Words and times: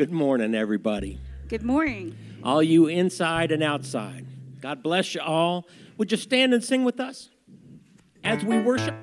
Good 0.00 0.10
morning, 0.10 0.54
everybody. 0.54 1.20
Good 1.48 1.62
morning. 1.62 2.16
All 2.42 2.62
you 2.62 2.86
inside 2.86 3.52
and 3.52 3.62
outside. 3.62 4.24
God 4.62 4.82
bless 4.82 5.14
you 5.14 5.20
all. 5.20 5.68
Would 5.98 6.10
you 6.10 6.16
stand 6.16 6.54
and 6.54 6.64
sing 6.64 6.84
with 6.84 6.98
us 6.98 7.28
as 8.24 8.42
we 8.42 8.58
worship? 8.60 8.98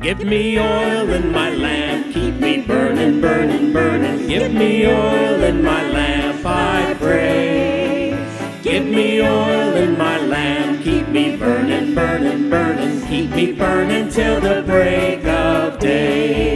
Give 0.00 0.24
me 0.24 0.58
oil 0.58 1.10
in 1.12 1.30
my 1.30 1.50
lamp, 1.50 2.14
keep 2.14 2.36
me 2.36 2.62
burning, 2.62 3.20
burning, 3.20 3.74
burning. 3.74 4.26
Give 4.26 4.50
me 4.50 4.86
oil 4.86 5.42
in 5.42 5.62
my 5.62 5.86
lamp, 5.90 6.40
I 6.46 6.94
pray. 6.98 8.18
Give 8.62 8.86
me 8.86 9.20
oil 9.20 9.76
in 9.76 9.98
my 9.98 10.18
lamp, 10.20 10.82
keep 10.82 11.06
me 11.08 11.36
burning, 11.36 11.94
burning, 11.94 12.48
burning. 12.48 13.06
Keep 13.08 13.32
me 13.32 13.52
burning 13.52 14.08
till 14.08 14.40
the 14.40 14.62
break 14.62 15.22
of 15.26 15.78
day. 15.78 16.55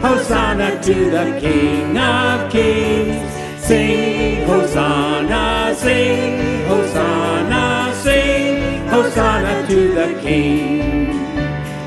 Hosanna 0.00 0.80
to 0.82 1.10
the 1.10 1.38
King 1.40 1.98
of 1.98 2.50
Kings. 2.50 3.30
Sing, 3.62 4.46
Hosanna, 4.46 5.74
sing, 5.76 6.66
Hosanna, 6.66 7.94
sing, 7.94 8.88
Hosanna 8.88 9.66
to 9.68 9.94
the 9.94 10.18
King. 10.22 11.20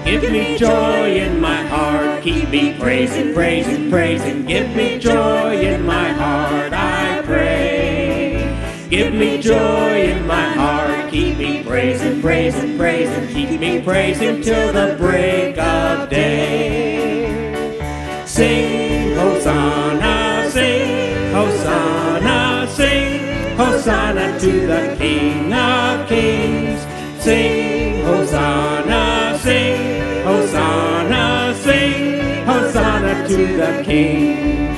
Give 0.06 0.32
me 0.32 0.58
joy 0.60 1.16
in 1.16 1.42
my 1.42 1.64
heart, 1.68 2.22
keep 2.22 2.50
me 2.50 2.78
praising, 2.80 3.34
praising, 3.34 3.90
praising. 3.90 4.46
Give 4.46 4.70
me 4.76 5.00
joy 5.00 5.60
in 5.60 5.84
my 5.84 6.10
heart, 6.10 6.72
I 6.72 7.24
pray. 7.26 8.88
Give 8.90 9.12
me 9.14 9.42
joy 9.42 10.04
in 10.04 10.28
my 10.28 10.50
heart, 10.54 11.10
keep 11.10 11.38
me 11.40 11.64
praising, 11.64 12.22
praising, 12.22 12.78
praising. 12.78 13.28
Keep 13.30 13.60
me 13.60 13.82
praising 13.82 14.44
till 14.44 14.72
the 14.72 14.96
break 15.00 15.58
of 15.58 16.12
day. 16.12 16.83
Hosanna 23.84 24.40
to 24.40 24.66
the 24.66 24.96
King 24.98 25.54
of 25.54 26.08
Kings. 26.08 26.80
Sing, 27.22 28.02
Hosanna, 28.06 29.38
sing, 29.44 30.24
Hosanna, 30.24 31.54
sing, 31.54 32.46
Hosanna 32.46 33.28
to 33.28 33.58
the 33.58 33.84
King. 33.84 34.74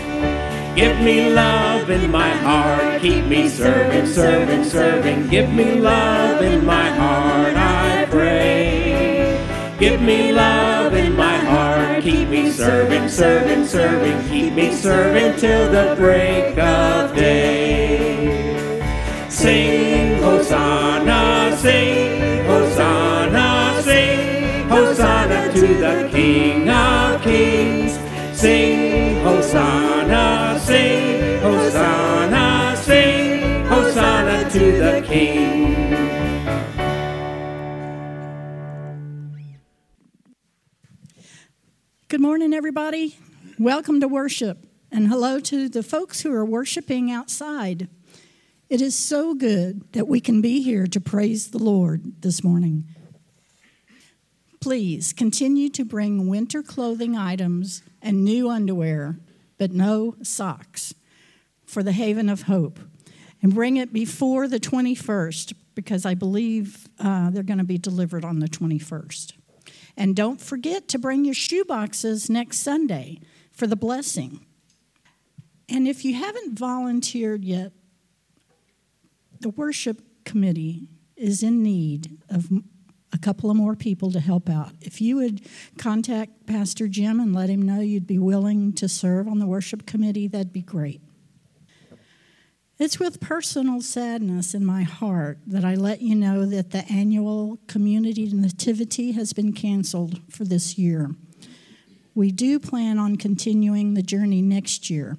Give 0.75 0.99
me 1.01 1.29
love 1.29 1.87
in 1.91 2.09
my 2.09 2.31
heart, 2.31 2.99
keep 2.99 3.25
me 3.25 3.47
serving, 3.47 4.07
serving, 4.07 4.63
serving. 4.63 5.27
Give 5.27 5.53
me 5.53 5.75
love 5.79 6.41
in 6.41 6.65
my 6.65 6.89
heart, 6.89 7.55
I 7.55 8.07
pray. 8.09 9.37
Give 9.77 10.01
me 10.01 10.31
love 10.31 10.95
in 10.95 11.15
my 11.15 11.37
heart, 11.37 12.01
keep 12.01 12.27
me 12.27 12.49
serving, 12.49 13.07
serving, 13.09 13.67
serving. 13.67 14.27
Keep 14.29 14.53
me 14.53 14.73
serving 14.73 15.37
till 15.37 15.71
the 15.71 15.95
break 15.95 16.57
of 16.57 17.15
day. 17.15 17.54
Sing, 19.45 20.23
Hosanna, 20.23 21.55
sing, 21.61 22.45
Hosanna, 22.45 23.79
sing, 23.83 24.67
Hosanna 24.67 25.53
to 25.53 25.67
the 25.67 26.09
King 26.11 26.67
of 26.67 27.21
Kings. 27.21 27.91
Sing, 28.35 29.21
Hosanna, 29.23 30.59
sing, 30.65 31.39
Hosanna, 31.41 32.75
sing, 32.75 33.65
Hosanna 33.65 34.49
to 34.49 34.59
the 34.79 35.03
King. 35.05 35.75
Good 42.07 42.21
morning, 42.21 42.51
everybody. 42.51 43.19
Welcome 43.59 43.99
to 43.99 44.07
worship, 44.07 44.65
and 44.91 45.07
hello 45.07 45.39
to 45.41 45.69
the 45.69 45.83
folks 45.83 46.21
who 46.21 46.33
are 46.33 46.43
worshiping 46.43 47.11
outside. 47.11 47.89
It 48.67 48.81
is 48.81 48.95
so 48.95 49.35
good 49.35 49.91
that 49.93 50.07
we 50.07 50.19
can 50.19 50.41
be 50.41 50.61
here 50.61 50.87
to 50.87 50.99
praise 50.99 51.49
the 51.49 51.59
Lord 51.59 52.21
this 52.21 52.43
morning. 52.43 52.85
Please 54.59 55.13
continue 55.13 55.69
to 55.69 55.85
bring 55.85 56.27
winter 56.27 56.63
clothing 56.63 57.15
items 57.15 57.83
and 58.01 58.23
new 58.23 58.49
underwear, 58.49 59.19
but 59.59 59.71
no 59.71 60.15
socks 60.23 60.95
for 61.63 61.83
the 61.83 61.91
Haven 61.91 62.27
of 62.27 62.43
Hope. 62.43 62.79
And 63.43 63.53
bring 63.53 63.77
it 63.77 63.93
before 63.93 64.47
the 64.47 64.59
21st 64.59 65.53
because 65.75 66.03
I 66.03 66.15
believe 66.15 66.89
uh, 66.99 67.29
they're 67.29 67.43
going 67.43 67.59
to 67.59 67.63
be 67.63 67.77
delivered 67.77 68.25
on 68.25 68.39
the 68.39 68.47
21st. 68.47 69.33
And 69.95 70.15
don't 70.15 70.41
forget 70.41 70.87
to 70.87 70.97
bring 70.97 71.23
your 71.23 71.35
shoe 71.35 71.65
boxes 71.65 72.31
next 72.31 72.59
Sunday 72.59 73.19
for 73.51 73.67
the 73.67 73.75
blessing. 73.75 74.43
And 75.69 75.87
if 75.87 76.03
you 76.03 76.15
haven't 76.15 76.57
volunteered 76.57 77.45
yet, 77.45 77.71
the 79.41 79.49
worship 79.49 80.01
committee 80.23 80.89
is 81.15 81.43
in 81.43 81.63
need 81.63 82.19
of 82.29 82.49
a 83.13 83.17
couple 83.17 83.49
of 83.49 83.55
more 83.55 83.75
people 83.75 84.11
to 84.11 84.19
help 84.19 84.49
out. 84.49 84.71
If 84.81 84.99
you 84.99 85.15
would 85.17 85.41
contact 85.77 86.45
Pastor 86.45 86.87
Jim 86.87 87.19
and 87.19 87.33
let 87.33 87.49
him 87.49 87.61
know 87.61 87.79
you'd 87.79 88.07
be 88.07 88.19
willing 88.19 88.73
to 88.73 88.89
serve 88.89 89.27
on 89.27 89.39
the 89.39 89.47
worship 89.47 89.85
committee, 89.85 90.27
that'd 90.27 90.51
be 90.51 90.61
great. 90.61 91.01
It's 92.77 92.99
with 92.99 93.21
personal 93.21 93.79
sadness 93.79 94.53
in 94.53 94.65
my 94.65 94.83
heart 94.83 95.39
that 95.47 95.63
I 95.63 95.75
let 95.75 96.01
you 96.01 96.13
know 96.13 96.45
that 96.45 96.71
the 96.71 96.85
annual 96.91 97.57
community 97.67 98.29
nativity 98.33 99.13
has 99.13 99.31
been 99.31 99.53
canceled 99.53 100.19
for 100.29 100.43
this 100.43 100.77
year. 100.77 101.11
We 102.13 102.31
do 102.31 102.59
plan 102.59 102.99
on 102.99 103.15
continuing 103.15 103.93
the 103.93 104.01
journey 104.01 104.41
next 104.41 104.89
year. 104.89 105.17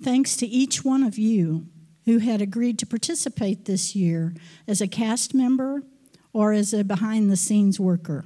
Thanks 0.00 0.36
to 0.36 0.46
each 0.46 0.84
one 0.84 1.02
of 1.02 1.18
you 1.18 1.66
who 2.06 2.18
had 2.18 2.40
agreed 2.40 2.78
to 2.78 2.86
participate 2.86 3.64
this 3.64 3.94
year 3.94 4.32
as 4.66 4.80
a 4.80 4.88
cast 4.88 5.34
member 5.34 5.82
or 6.32 6.52
as 6.52 6.72
a 6.72 6.84
behind 6.84 7.30
the 7.30 7.36
scenes 7.36 7.78
worker. 7.78 8.24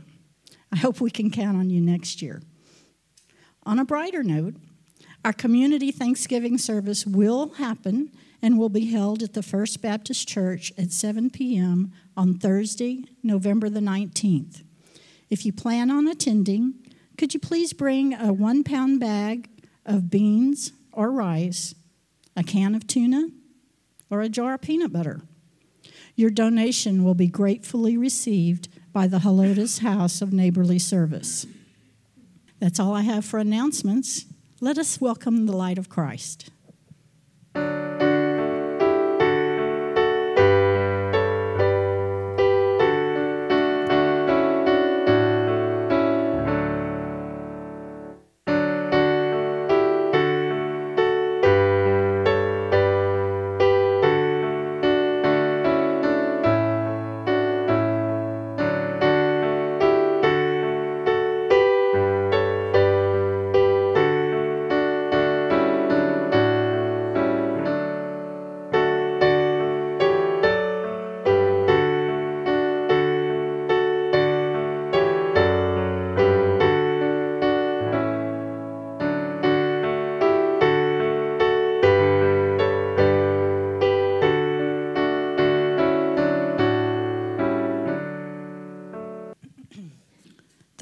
I 0.70 0.76
hope 0.76 1.00
we 1.00 1.10
can 1.10 1.30
count 1.30 1.56
on 1.56 1.70
you 1.70 1.80
next 1.80 2.22
year. 2.22 2.42
On 3.64 3.78
a 3.78 3.84
brighter 3.84 4.22
note, 4.22 4.54
our 5.24 5.32
community 5.32 5.90
Thanksgiving 5.90 6.58
service 6.58 7.04
will 7.04 7.54
happen 7.54 8.10
and 8.42 8.58
will 8.58 8.68
be 8.68 8.86
held 8.86 9.22
at 9.22 9.34
the 9.34 9.42
First 9.42 9.82
Baptist 9.82 10.26
Church 10.28 10.72
at 10.78 10.92
7 10.92 11.30
p.m. 11.30 11.92
on 12.16 12.38
Thursday, 12.38 13.04
November 13.22 13.68
the 13.68 13.80
19th. 13.80 14.62
If 15.28 15.44
you 15.44 15.52
plan 15.52 15.90
on 15.90 16.08
attending, 16.08 16.74
could 17.18 17.34
you 17.34 17.40
please 17.40 17.72
bring 17.72 18.14
a 18.14 18.32
one 18.32 18.64
pound 18.64 18.98
bag 18.98 19.48
of 19.84 20.10
beans 20.10 20.72
or 20.92 21.12
rice, 21.12 21.74
a 22.34 22.42
can 22.42 22.74
of 22.74 22.86
tuna, 22.86 23.28
or 24.10 24.20
a 24.20 24.28
jar 24.28 24.54
of 24.54 24.60
peanut 24.60 24.92
butter? 24.92 25.22
Your 26.16 26.30
donation 26.30 27.04
will 27.04 27.14
be 27.14 27.28
gratefully 27.28 27.96
received 27.96 28.68
by 28.92 29.06
the 29.06 29.20
Helotes 29.20 29.78
House 29.80 30.20
of 30.20 30.32
Neighborly 30.32 30.78
Service. 30.78 31.46
That's 32.58 32.78
all 32.78 32.94
I 32.94 33.02
have 33.02 33.24
for 33.24 33.38
announcements. 33.38 34.26
Let 34.60 34.76
us 34.76 35.00
welcome 35.00 35.46
the 35.46 35.56
light 35.56 35.78
of 35.78 35.88
Christ. 35.88 36.50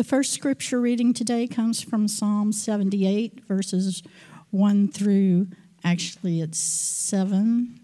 First 0.09 0.33
scripture 0.33 0.81
reading 0.81 1.13
today 1.13 1.47
comes 1.47 1.83
from 1.83 2.09
Psalm 2.09 2.51
78, 2.51 3.45
verses 3.47 4.03
1 4.51 4.89
through 4.89 5.49
actually 5.85 6.41
it's 6.41 6.59
7. 6.59 7.79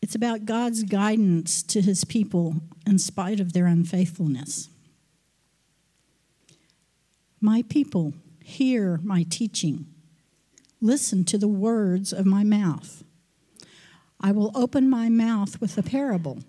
It's 0.00 0.14
about 0.14 0.44
God's 0.44 0.84
guidance 0.84 1.64
to 1.64 1.80
his 1.80 2.04
people 2.04 2.54
in 2.86 3.00
spite 3.00 3.40
of 3.40 3.54
their 3.54 3.66
unfaithfulness. 3.66 4.68
My 7.40 7.64
people, 7.68 8.14
hear 8.44 9.00
my 9.02 9.24
teaching. 9.28 9.86
Listen 10.80 11.24
to 11.24 11.36
the 11.36 11.48
words 11.48 12.12
of 12.12 12.24
my 12.24 12.44
mouth. 12.44 13.02
I 14.20 14.30
will 14.30 14.52
open 14.54 14.88
my 14.88 15.08
mouth 15.08 15.60
with 15.60 15.76
a 15.76 15.82
parable. 15.82 16.44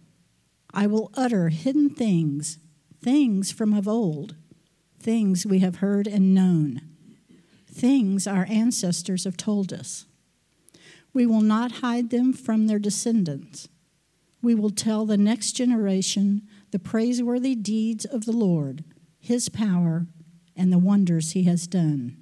I 0.72 0.86
will 0.86 1.10
utter 1.16 1.50
hidden 1.50 1.90
things, 1.90 2.60
things 3.02 3.52
from 3.52 3.74
of 3.74 3.88
old, 3.88 4.36
things 5.00 5.46
we 5.46 5.60
have 5.60 5.78
heard 5.78 6.08
and 6.08 6.34
known, 6.34 6.82
things 7.66 8.28
our 8.28 8.46
ancestors 8.50 9.24
have 9.24 9.38
told 9.38 9.72
us. 9.72 10.06
We 11.14 11.26
will 11.26 11.42
not 11.42 11.74
hide 11.74 12.10
them 12.10 12.34
from 12.34 12.68
their 12.68 12.80
descendants. 12.80 13.70
We 14.42 14.56
will 14.56 14.70
tell 14.70 15.06
the 15.06 15.18
next 15.18 15.54
generation 15.54 16.44
the 16.72 16.80
praiseworthy 16.80 17.56
deeds 17.56 18.06
of 18.06 18.26
the 18.26 18.32
Lord, 18.32 18.84
his 19.20 19.50
power, 19.50 20.08
and 20.56 20.72
the 20.72 20.78
wonders 20.78 21.32
he 21.32 21.44
has 21.44 21.68
done. 21.68 22.18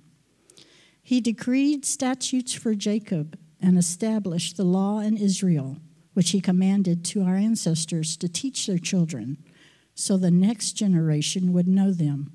He 1.01 1.21
decreed 1.21 1.85
statutes 1.85 2.53
for 2.53 2.73
Jacob 2.73 3.37
and 3.61 3.77
established 3.77 4.57
the 4.57 4.63
law 4.63 4.99
in 4.99 5.17
Israel, 5.17 5.77
which 6.13 6.31
he 6.31 6.41
commanded 6.41 7.03
to 7.05 7.23
our 7.23 7.35
ancestors 7.35 8.17
to 8.17 8.27
teach 8.27 8.65
their 8.65 8.77
children, 8.77 9.37
so 9.95 10.17
the 10.17 10.29
next 10.29 10.73
generation 10.73 11.53
would 11.53 11.67
know 11.67 11.91
them, 11.91 12.33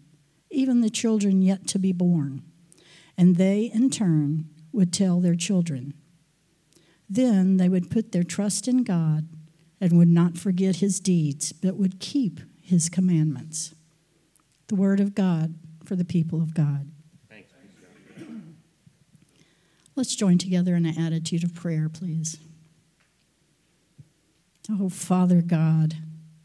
even 0.51 0.81
the 0.81 0.91
children 0.91 1.43
yet 1.43 1.67
to 1.69 1.79
be 1.79 1.93
born, 1.93 2.43
and 3.17 3.37
they, 3.37 3.71
in 3.73 3.91
turn, 3.91 4.49
would 4.73 4.93
tell 4.93 5.21
their 5.21 5.35
children. 5.35 5.95
Then 7.09 7.59
they 7.59 7.69
would 7.69 7.91
put 7.91 8.12
their 8.12 8.23
trust 8.23 8.67
in 8.67 8.83
God 8.83 9.29
and 9.81 9.99
would 9.99 10.09
not 10.09 10.39
forget 10.39 10.77
his 10.77 11.01
deeds, 11.01 11.53
but 11.53 11.77
would 11.77 12.01
keep 12.01 12.41
his 12.62 12.89
commandments. 12.89 13.75
The 14.69 14.75
word 14.75 15.01
of 15.01 15.15
God 15.15 15.55
for 15.85 15.97
the 15.97 16.05
people 16.05 16.41
of 16.41 16.55
God. 16.55 16.91
Thanks. 17.29 17.53
Let's 19.97 20.15
join 20.15 20.39
together 20.39 20.77
in 20.77 20.87
an 20.87 20.99
attitude 20.99 21.45
of 21.45 21.55
prayer, 21.55 21.89
please. 21.89 22.39
Oh, 24.71 24.89
Father 24.89 25.43
God, 25.43 25.97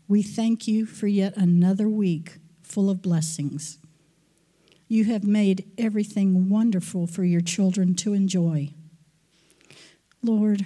we 0.08 0.22
thank 0.22 0.68
you 0.68 0.86
for 0.86 1.08
yet 1.08 1.36
another 1.36 1.90
week 1.90 2.38
full 2.62 2.90
of 2.90 3.02
blessings. 3.02 3.78
You 4.88 5.06
have 5.06 5.24
made 5.24 5.66
everything 5.78 6.50
wonderful 6.50 7.08
for 7.08 7.24
your 7.24 7.42
children 7.42 7.96
to 7.96 8.14
enjoy. 8.14 8.70
Lord, 10.22 10.66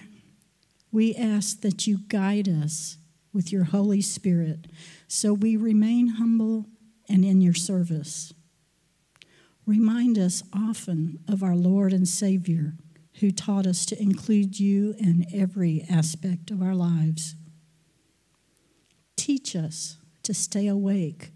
we 0.92 1.16
ask 1.16 1.62
that 1.62 1.88
you 1.88 2.00
guide 2.08 2.50
us 2.50 2.98
with 3.32 3.52
your 3.52 3.66
Holy 3.66 4.02
Spirit 4.02 4.68
so 5.08 5.34
we 5.34 5.56
remain 5.56 6.08
humble 6.08 6.66
and 7.08 7.24
in 7.24 7.42
your 7.42 7.54
service. 7.54 8.34
Remind 9.66 10.18
us 10.18 10.44
often 10.54 11.20
of 11.28 11.44
our 11.44 11.56
Lord 11.56 11.94
and 11.94 12.08
Savior 12.08 12.74
who 13.20 13.32
taught 13.32 13.68
us 13.68 13.86
to 13.86 14.02
include 14.02 14.60
you 14.60 14.96
in 14.98 15.26
every 15.34 15.86
aspect 15.90 16.52
of 16.52 16.62
our 16.62 16.76
lives. 16.76 17.36
Teach 19.30 19.56
us 19.56 20.00
to 20.24 20.34
stay 20.34 20.66
awake, 20.66 21.30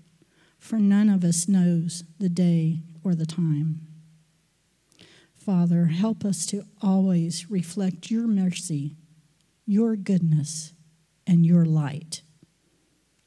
for 0.58 0.80
none 0.80 1.10
of 1.10 1.24
us 1.24 1.48
knows 1.48 2.04
the 2.18 2.28
day 2.28 2.80
or 3.04 3.14
the 3.14 3.28
time. 3.28 3.82
Father, 5.36 5.86
help 5.86 6.26
us 6.26 6.48
to 6.48 6.64
always 6.82 7.52
reflect 7.52 8.10
your 8.10 8.26
mercy, 8.26 8.96
your 9.68 9.96
goodness, 9.96 10.74
and 11.28 11.46
your 11.46 11.66
light. 11.66 12.24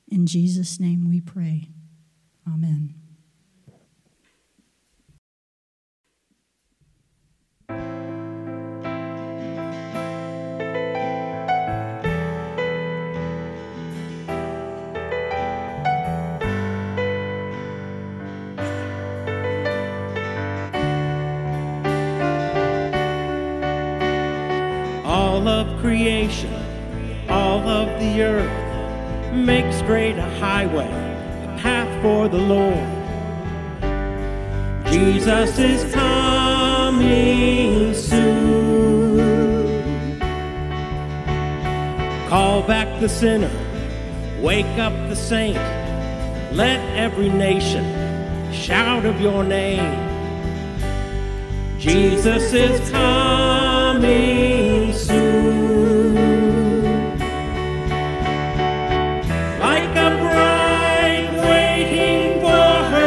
In 0.08 0.26
Jesus' 0.26 0.80
name 0.80 1.08
we 1.08 1.20
pray. 1.20 1.68
Amen. 2.44 3.05
All 25.36 25.48
of 25.48 25.80
creation, 25.82 26.50
all 27.28 27.60
of 27.68 27.88
the 28.00 28.22
earth 28.22 29.34
makes 29.34 29.82
great 29.82 30.16
a 30.16 30.30
highway, 30.40 30.86
a 30.86 31.58
path 31.60 31.90
for 32.00 32.26
the 32.26 32.38
Lord. 32.38 32.88
Jesus 34.90 35.58
is 35.58 35.92
coming 35.92 37.92
soon. 37.92 39.18
Call 42.30 42.62
back 42.62 42.98
the 42.98 43.08
sinner, 43.08 43.52
wake 44.40 44.78
up 44.78 44.94
the 45.10 45.16
saint. 45.16 45.58
Let 46.56 46.80
every 46.96 47.28
nation 47.28 47.84
shout 48.54 49.04
of 49.04 49.20
your 49.20 49.44
name. 49.44 50.02
Jesus 51.78 52.54
is 52.54 52.88
coming 52.88 54.65
soon. 54.96 56.14
Like 59.60 59.90
a 59.90 60.10
bride 60.18 61.28
waiting 61.36 62.40
for 62.40 62.48
her 62.48 63.06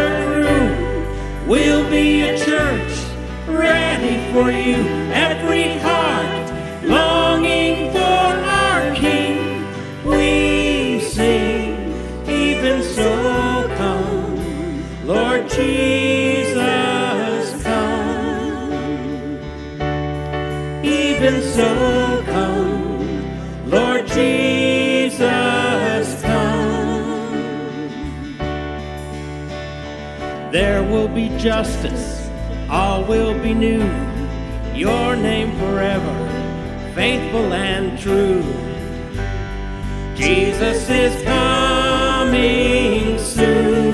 be 31.13 31.29
justice, 31.37 32.29
all 32.69 33.03
will 33.03 33.37
be 33.41 33.53
new. 33.53 33.83
Your 34.73 35.15
name 35.15 35.57
forever, 35.57 36.15
faithful 36.93 37.53
and 37.53 37.97
true. 37.99 38.43
Jesus 40.15 40.89
is 40.89 41.23
coming 41.23 43.17
soon. 43.17 43.88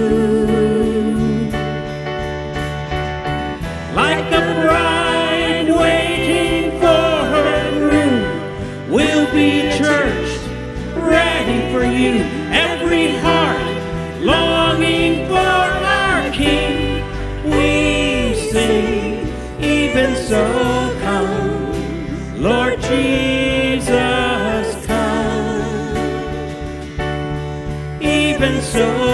So, 28.75 29.04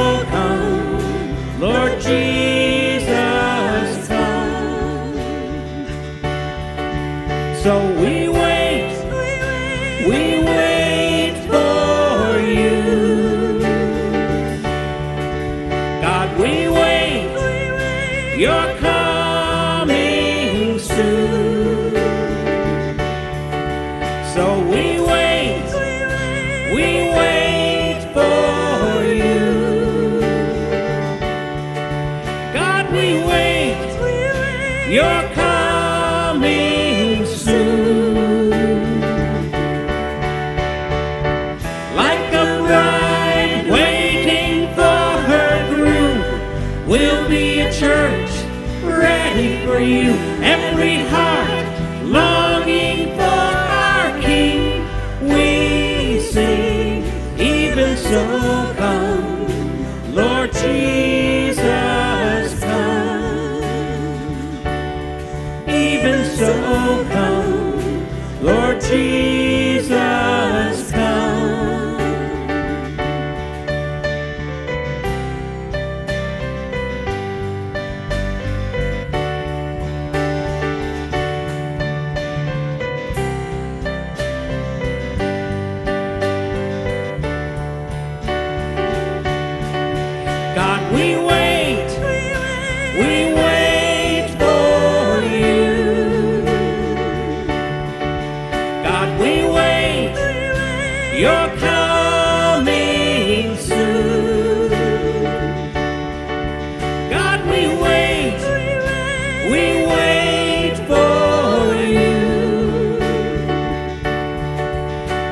you 49.83 50.11
every 50.43 50.97
high. 51.09 51.30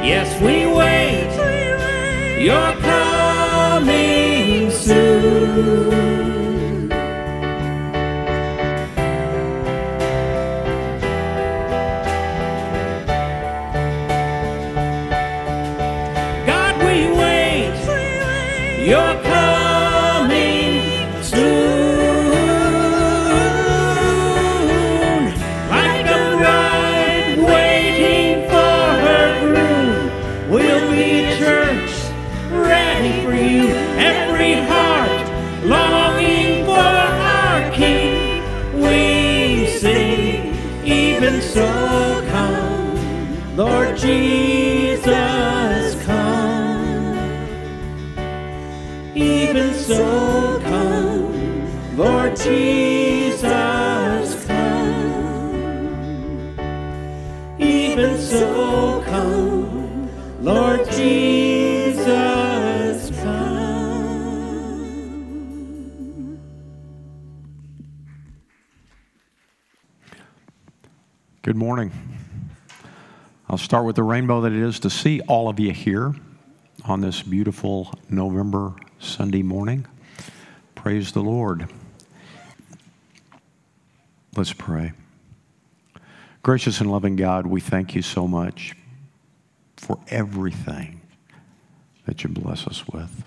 Yes, 0.09 0.41
we 0.41 0.65
wait. 0.65 1.29
You're 2.43 2.75
coming 2.81 4.71
soon. 4.71 6.38
Morning. 71.69 71.91
I'll 73.47 73.59
start 73.59 73.85
with 73.85 73.95
the 73.95 74.01
rainbow 74.01 74.41
that 74.41 74.51
it 74.51 74.59
is 74.59 74.79
to 74.79 74.89
see 74.89 75.21
all 75.27 75.49
of 75.49 75.59
you 75.59 75.71
here 75.71 76.15
on 76.83 77.01
this 77.01 77.21
beautiful 77.21 77.93
November 78.09 78.73
Sunday 78.97 79.43
morning. 79.43 79.85
Praise 80.73 81.11
the 81.11 81.21
Lord. 81.21 81.69
Let's 84.35 84.51
pray. 84.51 84.93
Gracious 86.41 86.81
and 86.81 86.91
loving 86.91 87.15
God, 87.15 87.45
we 87.45 87.61
thank 87.61 87.93
you 87.93 88.01
so 88.01 88.27
much 88.27 88.75
for 89.77 89.99
everything 90.07 91.01
that 92.07 92.23
you 92.23 92.31
bless 92.31 92.65
us 92.65 92.87
with. 92.87 93.25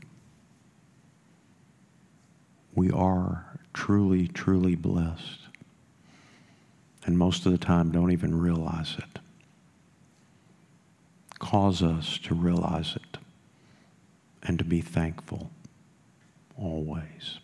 We 2.75 2.91
are 2.91 3.61
truly, 3.73 4.27
truly 4.27 4.75
blessed 4.75 5.42
and 7.05 7.19
most 7.19 7.47
of 7.47 7.53
the 7.53 7.59
time 7.59 7.91
don't 7.91 8.13
even 8.13 8.39
realize 8.39 8.97
it. 8.99 9.19
Cause 11.39 11.83
us 11.83 12.19
to 12.25 12.35
realize 12.35 12.97
it 12.97 13.19
and 14.43 14.59
to 14.59 14.65
be 14.65 14.81
thankful 14.81 15.51
always. 16.57 17.39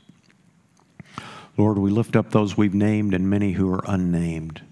Lord, 1.56 1.78
we 1.78 1.90
lift 1.90 2.14
up 2.14 2.30
those 2.30 2.56
we've 2.56 2.74
named 2.74 3.14
and 3.14 3.28
many 3.28 3.52
who 3.52 3.72
are 3.72 3.84
unnamed, 3.86 4.62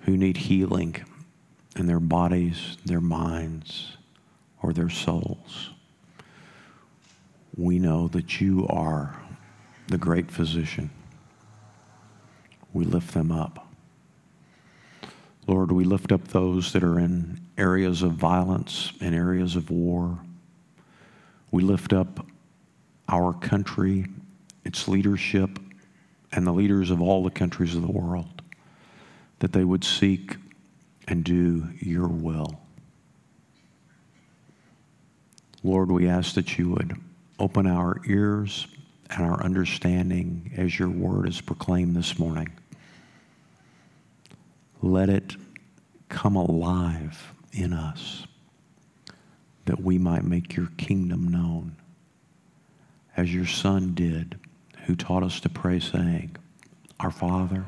who 0.00 0.16
need 0.16 0.36
healing 0.36 0.96
in 1.76 1.86
their 1.86 2.00
bodies, 2.00 2.76
their 2.84 3.00
minds, 3.00 3.96
or 4.62 4.74
their 4.74 4.90
souls. 4.90 5.70
We 7.56 7.78
know 7.78 8.08
that 8.08 8.40
you 8.40 8.66
are 8.68 9.18
the 9.88 9.98
great 9.98 10.30
physician. 10.30 10.90
We 12.72 12.84
lift 12.84 13.14
them 13.14 13.32
up. 13.32 13.61
Lord, 15.46 15.72
we 15.72 15.84
lift 15.84 16.12
up 16.12 16.28
those 16.28 16.72
that 16.72 16.84
are 16.84 16.98
in 16.98 17.40
areas 17.58 18.02
of 18.02 18.12
violence 18.12 18.92
and 19.00 19.14
areas 19.14 19.56
of 19.56 19.70
war. 19.70 20.18
We 21.50 21.62
lift 21.62 21.92
up 21.92 22.24
our 23.08 23.32
country, 23.32 24.06
its 24.64 24.86
leadership, 24.86 25.58
and 26.30 26.46
the 26.46 26.52
leaders 26.52 26.90
of 26.90 27.02
all 27.02 27.24
the 27.24 27.30
countries 27.30 27.74
of 27.74 27.82
the 27.82 27.90
world, 27.90 28.42
that 29.40 29.52
they 29.52 29.64
would 29.64 29.84
seek 29.84 30.36
and 31.08 31.24
do 31.24 31.68
your 31.80 32.06
will. 32.06 32.60
Lord, 35.64 35.90
we 35.90 36.08
ask 36.08 36.34
that 36.34 36.56
you 36.56 36.70
would 36.70 36.96
open 37.38 37.66
our 37.66 38.00
ears 38.06 38.68
and 39.10 39.24
our 39.24 39.42
understanding 39.42 40.52
as 40.56 40.78
your 40.78 40.88
word 40.88 41.28
is 41.28 41.40
proclaimed 41.40 41.96
this 41.96 42.18
morning 42.18 42.48
let 44.82 45.08
it 45.08 45.36
come 46.08 46.36
alive 46.36 47.32
in 47.52 47.72
us 47.72 48.26
that 49.64 49.80
we 49.80 49.96
might 49.96 50.24
make 50.24 50.56
your 50.56 50.68
kingdom 50.76 51.28
known 51.28 51.76
as 53.16 53.32
your 53.32 53.46
son 53.46 53.94
did 53.94 54.38
who 54.86 54.96
taught 54.96 55.22
us 55.22 55.38
to 55.40 55.48
pray 55.48 55.78
saying 55.78 56.34
our 56.98 57.10
father 57.10 57.64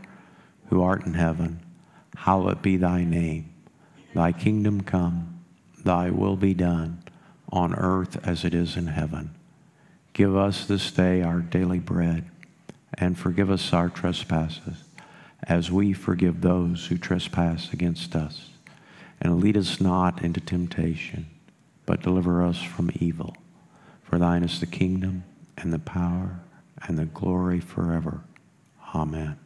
who 0.68 0.83
art 0.83 1.06
in 1.06 1.14
heaven 1.14 1.61
hallowed 2.16 2.62
be 2.62 2.76
thy 2.76 3.04
name. 3.04 3.49
Thy 4.14 4.33
kingdom 4.33 4.80
come 4.80 5.44
thy 5.85 6.11
will 6.11 6.37
be 6.37 6.54
done 6.54 7.02
on 7.52 7.75
earth 7.75 8.26
as 8.26 8.44
it 8.44 8.54
is 8.54 8.76
in 8.76 8.87
heaven. 8.87 9.35
Give 10.14 10.35
us 10.37 10.66
this 10.66 10.90
day 10.90 11.23
our 11.23 11.40
daily 11.40 11.78
bread 11.78 12.25
and 12.94 13.18
forgive 13.18 13.50
us 13.50 13.73
our 13.73 13.88
trespasses 13.88 14.83
as 15.46 15.70
we 15.70 15.92
forgive 15.92 16.40
those 16.40 16.86
who 16.86 16.98
trespass 16.98 17.72
against 17.72 18.16
us. 18.16 18.50
And 19.20 19.40
lead 19.40 19.56
us 19.56 19.80
not 19.80 20.22
into 20.22 20.40
temptation, 20.40 21.26
but 21.86 22.02
deliver 22.02 22.44
us 22.44 22.62
from 22.62 22.90
evil. 22.94 23.36
For 24.02 24.18
thine 24.18 24.42
is 24.42 24.60
the 24.60 24.66
kingdom, 24.66 25.24
and 25.56 25.72
the 25.72 25.78
power, 25.78 26.40
and 26.86 26.98
the 26.98 27.06
glory 27.06 27.60
forever. 27.60 28.20
Amen. 28.94 29.38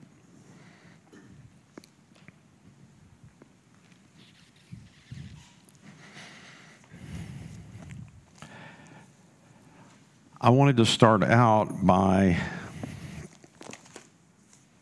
I 10.41 10.51
wanted 10.51 10.77
to 10.77 10.87
start 10.87 11.25
out 11.25 11.85
by 11.85 12.39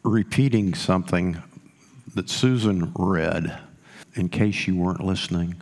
repeating 0.07 0.75
something 0.75 1.43
that 2.15 2.31
Susan 2.31 2.93
read 2.97 3.59
in 4.15 4.29
case 4.29 4.67
you 4.67 4.77
weren't 4.77 5.05
listening. 5.05 5.57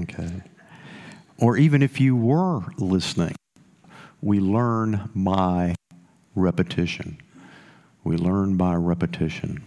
Okay. 0.00 0.42
Or 1.38 1.56
even 1.56 1.82
if 1.82 2.00
you 2.00 2.16
were 2.16 2.62
listening, 2.78 3.36
we 4.20 4.40
learn 4.40 5.10
by 5.14 5.74
repetition. 6.34 7.18
We 8.02 8.16
learn 8.16 8.56
by 8.56 8.74
repetition. 8.74 9.62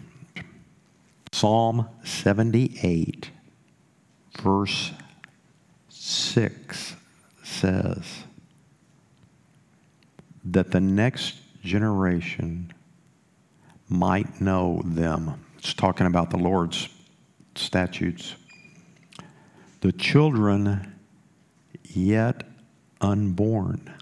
Psalm 1.32 1.88
78, 2.04 3.30
verse 4.42 4.92
6 5.90 6.96
says 7.44 8.24
that 10.44 10.72
the 10.72 10.82
next 10.82 11.36
generation 11.64 12.74
might 13.92 14.40
know 14.40 14.82
them. 14.86 15.44
It's 15.58 15.74
talking 15.74 16.08
about 16.08 16.30
the 16.30 16.38
Lord's 16.38 16.88
statutes. 17.56 18.36
The 19.82 19.92
children 19.92 20.96
yet 21.84 22.44
unborn. 23.02 23.94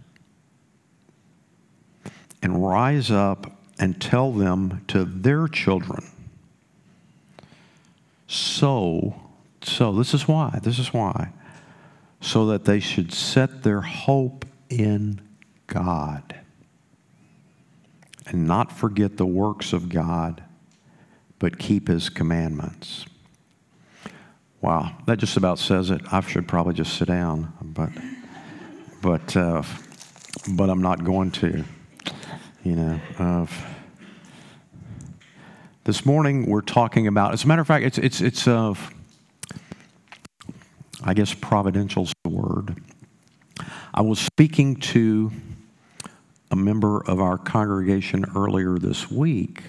And 2.44 2.64
rise 2.64 3.10
up 3.10 3.52
and 3.80 4.00
tell 4.00 4.32
them 4.32 4.86
to 4.90 5.04
their 5.04 5.48
children. 5.48 6.06
So, 8.28 9.20
so 9.64 9.92
this 9.92 10.14
is 10.14 10.28
why, 10.28 10.60
this 10.62 10.78
is 10.78 10.94
why. 10.94 11.32
So 12.22 12.46
that 12.48 12.66
they 12.66 12.80
should 12.80 13.12
set 13.12 13.64
their 13.64 13.82
hope 13.82 14.46
in 14.70 15.20
God 15.66 16.36
and 18.30 18.48
not 18.48 18.72
forget 18.72 19.18
the 19.18 19.26
works 19.26 19.74
of 19.74 19.90
God, 19.90 20.44
but 21.40 21.58
keep 21.58 21.88
his 21.88 22.10
commandments. 22.10 23.06
Wow, 24.62 24.98
that 25.08 25.18
just 25.18 25.38
about 25.38 25.58
says 25.58 25.90
it. 25.90 26.02
I 26.12 26.22
should 26.22 26.48
probably 26.48 26.74
just 26.74 26.98
sit 26.98 27.08
down, 27.08 27.54
but 27.62 27.90
but 29.02 29.36
uh, 29.36 29.64
but 30.52 30.70
I'm 30.70 30.82
not 30.82 31.04
going 31.04 31.32
to. 31.32 31.64
You 32.64 32.76
know. 32.76 33.00
Uh, 33.18 33.46
this 35.86 36.06
morning 36.06 36.46
we're 36.46 36.62
talking 36.62 37.08
about. 37.08 37.34
As 37.34 37.46
a 37.46 37.48
matter 37.48 37.62
of 37.62 37.68
fact, 37.68 37.86
it's 37.86 37.98
it's 37.98 38.22
it's. 38.22 38.48
Uh, 38.48 38.76
I 41.02 41.14
guess 41.14 41.34
providential's 41.34 42.12
the 42.26 42.30
word. 42.30 42.84
I 43.94 44.02
was 44.02 44.20
speaking 44.20 44.76
to 44.76 45.32
a 46.52 46.56
member 46.56 47.04
of 47.06 47.20
our 47.20 47.38
congregation 47.38 48.26
earlier 48.36 48.78
this 48.78 49.12
week, 49.12 49.64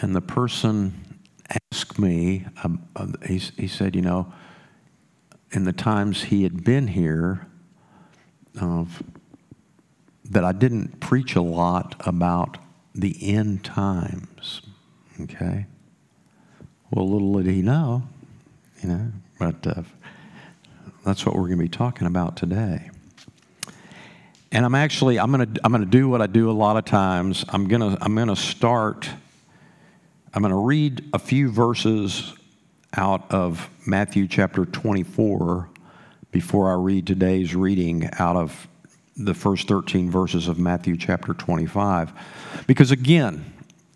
and 0.00 0.14
the 0.14 0.20
person 0.20 1.18
asked 1.72 1.98
me, 1.98 2.46
um, 2.64 2.86
uh, 2.96 3.06
he, 3.26 3.38
he 3.56 3.68
said, 3.68 3.94
you 3.94 4.02
know, 4.02 4.32
in 5.50 5.64
the 5.64 5.72
times 5.72 6.24
he 6.24 6.42
had 6.42 6.64
been 6.64 6.88
here, 6.88 7.46
uh, 8.60 8.84
that 10.30 10.44
I 10.44 10.52
didn't 10.52 11.00
preach 11.00 11.36
a 11.36 11.42
lot 11.42 11.94
about 12.06 12.58
the 12.94 13.16
end 13.34 13.64
times. 13.64 14.62
Okay? 15.20 15.66
Well, 16.90 17.08
little 17.08 17.34
did 17.34 17.46
he 17.46 17.62
know, 17.62 18.02
you 18.82 18.88
know, 18.88 19.12
but 19.38 19.66
uh, 19.66 19.82
that's 21.04 21.24
what 21.24 21.34
we're 21.34 21.46
going 21.46 21.58
to 21.58 21.64
be 21.64 21.68
talking 21.68 22.06
about 22.06 22.36
today. 22.36 22.90
And 24.50 24.64
I'm 24.64 24.74
actually 24.74 25.18
I'm 25.18 25.30
going 25.30 25.54
to 25.54 25.60
I'm 25.64 25.72
to 25.72 25.84
do 25.84 26.08
what 26.08 26.22
I 26.22 26.26
do 26.26 26.50
a 26.50 26.52
lot 26.52 26.76
of 26.76 26.84
times. 26.84 27.44
I'm 27.48 27.68
going 27.68 27.80
to 27.80 27.98
I'm 28.02 28.14
to 28.28 28.36
start 28.36 29.08
I'm 30.34 30.42
going 30.42 30.52
to 30.52 30.66
read 30.66 31.04
a 31.12 31.18
few 31.18 31.50
verses 31.50 32.34
out 32.96 33.30
of 33.30 33.68
Matthew 33.86 34.28
chapter 34.28 34.64
24 34.64 35.68
before 36.30 36.70
I 36.70 36.74
read 36.74 37.06
today's 37.06 37.54
reading 37.54 38.08
out 38.18 38.36
of 38.36 38.68
the 39.16 39.34
first 39.34 39.68
13 39.68 40.10
verses 40.10 40.46
of 40.46 40.58
Matthew 40.58 40.96
chapter 40.96 41.34
25. 41.34 42.12
Because 42.66 42.90
again, 42.90 43.52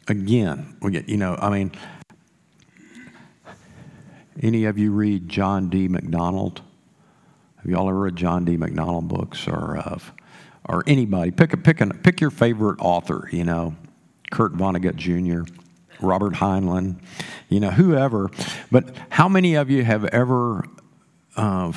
again, 0.09 0.77
you 1.07 1.17
know, 1.17 1.37
I 1.41 1.51
mean, 1.51 1.73
any 4.43 4.65
of 4.65 4.79
you 4.79 4.91
read 4.91 5.29
John 5.29 5.69
D. 5.69 5.89
MacDonald? 5.89 6.63
Have 7.57 7.67
y'all 7.67 7.89
ever 7.89 8.01
read 8.01 8.17
John 8.17 8.45
D. 8.45 8.57
MacDonald 8.57 9.09
books 9.09 9.47
or 9.47 9.77
of, 9.77 10.13
or 10.73 10.83
anybody? 10.87 11.31
Pick 11.31 11.53
a, 11.53 11.57
pick 11.57 11.81
a, 11.81 11.87
pick 11.87 12.21
your 12.21 12.31
favorite 12.31 12.81
author. 12.81 13.29
You 13.31 13.45
know, 13.45 13.77
Kurt 14.31 14.55
Vonnegut 14.55 14.97
Jr., 14.97 15.53
Robert 16.01 16.35
Heinlein, 16.35 16.97
you 17.49 17.61
know, 17.61 17.71
whoever. 17.71 18.31
But 18.73 18.97
how 19.11 19.29
many 19.29 19.55
of 19.55 19.71
you 19.71 19.85
have 19.85 20.07
ever 20.07 20.65
uh, 21.37 21.73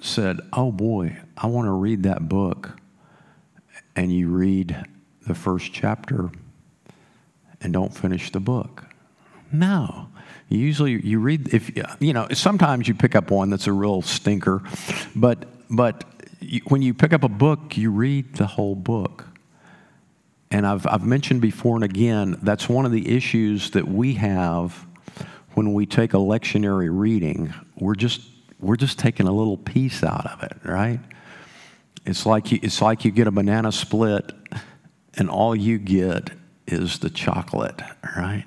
said, 0.00 0.40
"Oh 0.52 0.72
boy, 0.72 1.18
I 1.36 1.48
want 1.48 1.66
to 1.66 1.72
read 1.72 2.04
that 2.04 2.28
book," 2.28 2.78
and 3.96 4.12
you 4.12 4.28
read 4.28 4.86
the 5.26 5.34
first 5.34 5.72
chapter 5.72 6.30
and 7.60 7.72
don't 7.72 7.94
finish 7.94 8.30
the 8.30 8.40
book? 8.40 8.84
No. 9.52 10.08
Usually 10.48 11.04
you 11.04 11.18
read 11.18 11.52
if 11.52 11.70
you 12.00 12.12
know 12.12 12.28
sometimes 12.32 12.88
you 12.88 12.94
pick 12.94 13.14
up 13.14 13.30
one 13.30 13.50
that's 13.50 13.66
a 13.66 13.72
real 13.72 14.00
stinker, 14.00 14.62
but 15.14 15.46
but 15.68 16.04
when 16.68 16.82
you 16.82 16.94
pick 16.94 17.12
up 17.12 17.24
a 17.24 17.28
book, 17.28 17.76
you 17.76 17.90
read 17.90 18.34
the 18.36 18.46
whole 18.46 18.74
book. 18.74 19.26
And 20.50 20.66
I've 20.66 20.86
I've 20.86 21.04
mentioned 21.04 21.42
before 21.42 21.76
and 21.76 21.84
again 21.84 22.38
that's 22.42 22.68
one 22.68 22.86
of 22.86 22.92
the 22.92 23.14
issues 23.14 23.70
that 23.72 23.86
we 23.86 24.14
have 24.14 24.86
when 25.54 25.74
we 25.74 25.84
take 25.84 26.14
a 26.14 26.18
lectionary 26.18 26.88
reading. 26.90 27.52
We're 27.76 27.94
just 27.94 28.22
we're 28.60 28.76
just 28.76 28.98
taking 28.98 29.26
a 29.26 29.32
little 29.32 29.56
piece 29.56 30.02
out 30.02 30.26
of 30.26 30.42
it, 30.42 30.56
right? 30.64 31.00
It's 32.06 32.24
like 32.24 32.50
you, 32.50 32.58
it's 32.62 32.80
like 32.80 33.04
you 33.04 33.10
get 33.10 33.26
a 33.26 33.30
banana 33.30 33.70
split, 33.72 34.32
and 35.14 35.28
all 35.28 35.54
you 35.54 35.78
get 35.78 36.30
is 36.66 36.98
the 37.00 37.10
chocolate, 37.10 37.80
right? 38.16 38.46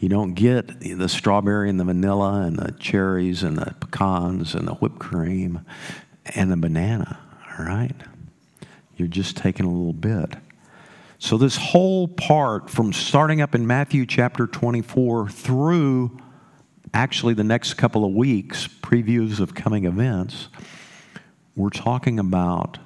You 0.00 0.08
don't 0.10 0.34
get 0.34 0.80
the 0.80 1.08
strawberry 1.08 1.70
and 1.70 1.80
the 1.80 1.84
vanilla 1.84 2.42
and 2.42 2.58
the 2.58 2.72
cherries 2.72 3.42
and 3.42 3.56
the 3.56 3.74
pecans 3.80 4.54
and 4.54 4.68
the 4.68 4.74
whipped 4.74 4.98
cream 4.98 5.64
and 6.26 6.50
the 6.50 6.56
banana, 6.56 7.18
all 7.58 7.64
right? 7.64 7.96
You're 8.96 9.08
just 9.08 9.36
taking 9.36 9.66
a 9.66 9.70
little 9.70 9.92
bit. 9.92 10.36
So, 11.18 11.38
this 11.38 11.56
whole 11.56 12.06
part 12.06 12.68
from 12.68 12.92
starting 12.92 13.40
up 13.40 13.54
in 13.54 13.66
Matthew 13.66 14.04
chapter 14.06 14.46
24 14.46 15.28
through 15.28 16.18
actually 16.92 17.34
the 17.34 17.44
next 17.44 17.74
couple 17.74 18.04
of 18.04 18.12
weeks, 18.12 18.68
previews 18.68 19.40
of 19.40 19.54
coming 19.54 19.84
events, 19.84 20.48
we're 21.56 21.70
talking 21.70 22.18
about 22.18 22.78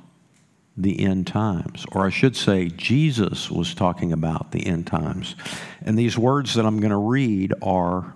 the 0.76 1.04
end 1.04 1.26
times. 1.26 1.84
Or 1.92 2.06
I 2.06 2.10
should 2.10 2.36
say, 2.36 2.68
Jesus 2.68 3.50
was 3.50 3.74
talking 3.74 4.12
about 4.12 4.52
the 4.52 4.66
end 4.66 4.86
times. 4.86 5.34
And 5.82 5.98
these 5.98 6.16
words 6.16 6.54
that 6.54 6.64
I'm 6.64 6.78
going 6.80 6.90
to 6.90 6.96
read 6.96 7.52
are 7.60 8.14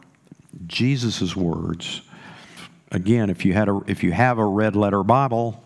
Jesus' 0.66 1.34
words. 1.34 2.02
Again, 2.92 3.30
if 3.30 3.46
you, 3.46 3.54
had 3.54 3.70
a, 3.70 3.80
if 3.86 4.04
you 4.04 4.12
have 4.12 4.36
a 4.38 4.44
red 4.44 4.76
letter 4.76 5.02
Bible, 5.02 5.64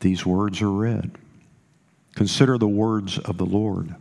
these 0.00 0.26
words 0.26 0.60
are 0.60 0.70
red. 0.70 1.12
Consider 2.14 2.58
the 2.58 2.68
words 2.68 3.18
of 3.18 3.38
the 3.38 3.46
Lord. 3.46 3.94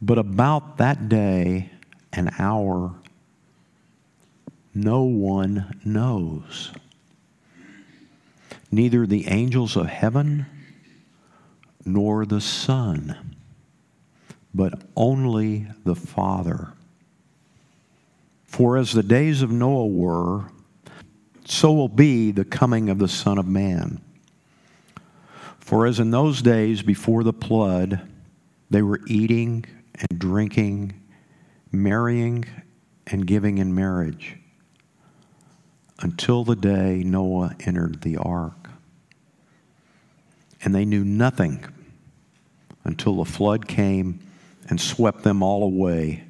But 0.00 0.16
about 0.16 0.78
that 0.78 1.10
day 1.10 1.70
and 2.10 2.30
hour, 2.38 2.94
no 4.74 5.02
one 5.02 5.78
knows 5.84 6.72
neither 8.72 9.06
the 9.06 9.28
angels 9.28 9.76
of 9.76 9.86
heaven 9.88 10.46
nor 11.84 12.24
the 12.24 12.40
Son, 12.40 13.36
but 14.54 14.80
only 14.96 15.66
the 15.84 15.94
Father. 15.94 16.72
For 18.50 18.76
as 18.76 18.92
the 18.92 19.04
days 19.04 19.42
of 19.42 19.52
Noah 19.52 19.86
were, 19.86 20.44
so 21.44 21.72
will 21.72 21.88
be 21.88 22.32
the 22.32 22.44
coming 22.44 22.90
of 22.90 22.98
the 22.98 23.06
Son 23.06 23.38
of 23.38 23.46
Man. 23.46 24.00
For 25.60 25.86
as 25.86 26.00
in 26.00 26.10
those 26.10 26.42
days 26.42 26.82
before 26.82 27.22
the 27.22 27.32
flood, 27.32 28.10
they 28.68 28.82
were 28.82 29.00
eating 29.06 29.66
and 29.94 30.18
drinking, 30.18 31.00
marrying 31.70 32.44
and 33.06 33.24
giving 33.24 33.58
in 33.58 33.72
marriage, 33.72 34.36
until 36.00 36.42
the 36.42 36.56
day 36.56 37.04
Noah 37.04 37.54
entered 37.60 38.02
the 38.02 38.16
ark. 38.16 38.68
And 40.64 40.74
they 40.74 40.84
knew 40.84 41.04
nothing 41.04 41.64
until 42.82 43.14
the 43.14 43.30
flood 43.30 43.68
came 43.68 44.18
and 44.68 44.80
swept 44.80 45.22
them 45.22 45.40
all 45.40 45.62
away. 45.62 46.24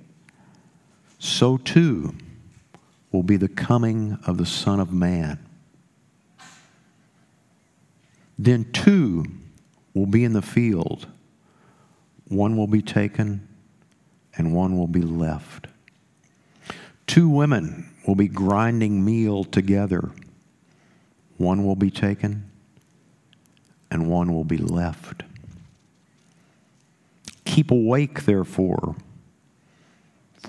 So 1.20 1.58
too 1.58 2.14
will 3.12 3.22
be 3.22 3.36
the 3.36 3.48
coming 3.48 4.18
of 4.26 4.38
the 4.38 4.46
Son 4.46 4.80
of 4.80 4.90
Man. 4.90 5.38
Then 8.38 8.72
two 8.72 9.26
will 9.92 10.06
be 10.06 10.24
in 10.24 10.32
the 10.32 10.40
field, 10.40 11.06
one 12.28 12.56
will 12.56 12.66
be 12.66 12.80
taken, 12.80 13.46
and 14.34 14.54
one 14.54 14.78
will 14.78 14.86
be 14.86 15.02
left. 15.02 15.66
Two 17.06 17.28
women 17.28 17.92
will 18.06 18.14
be 18.14 18.28
grinding 18.28 19.04
meal 19.04 19.44
together, 19.44 20.10
one 21.36 21.66
will 21.66 21.76
be 21.76 21.90
taken, 21.90 22.50
and 23.90 24.08
one 24.08 24.32
will 24.32 24.44
be 24.44 24.56
left. 24.56 25.22
Keep 27.44 27.70
awake, 27.72 28.24
therefore, 28.24 28.96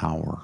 hour. 0.00 0.42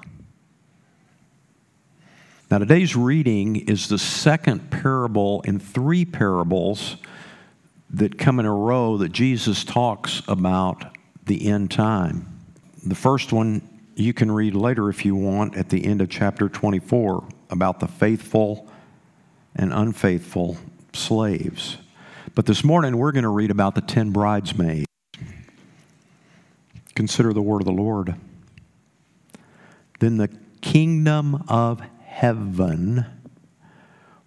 Now, 2.49 2.57
today's 2.57 2.95
reading 2.95 3.55
is 3.55 3.87
the 3.87 3.97
second 3.97 4.71
parable 4.71 5.41
in 5.41 5.57
three 5.57 6.03
parables 6.03 6.97
that 7.91 8.17
come 8.17 8.39
in 8.39 8.45
a 8.45 8.53
row 8.53 8.97
that 8.97 9.11
Jesus 9.11 9.63
talks 9.63 10.21
about 10.27 10.97
the 11.25 11.47
end 11.47 11.71
time. 11.71 12.27
The 12.85 12.95
first 12.95 13.31
one 13.31 13.67
you 13.95 14.13
can 14.13 14.31
read 14.31 14.55
later 14.55 14.89
if 14.89 15.05
you 15.05 15.15
want 15.15 15.55
at 15.55 15.69
the 15.69 15.85
end 15.85 16.01
of 16.01 16.09
chapter 16.09 16.49
24 16.49 17.27
about 17.49 17.79
the 17.79 17.87
faithful 17.87 18.67
and 19.55 19.71
unfaithful 19.73 20.57
slaves. 20.93 21.77
But 22.33 22.45
this 22.45 22.63
morning 22.63 22.97
we're 22.97 23.11
going 23.11 23.23
to 23.23 23.29
read 23.29 23.51
about 23.51 23.75
the 23.75 23.81
10 23.81 24.11
bridesmaids. 24.11 24.87
Consider 26.95 27.33
the 27.33 27.41
word 27.41 27.61
of 27.61 27.65
the 27.65 27.71
Lord. 27.71 28.15
Then 30.01 30.17
the 30.17 30.29
kingdom 30.61 31.43
of 31.47 31.79
heaven 32.03 33.05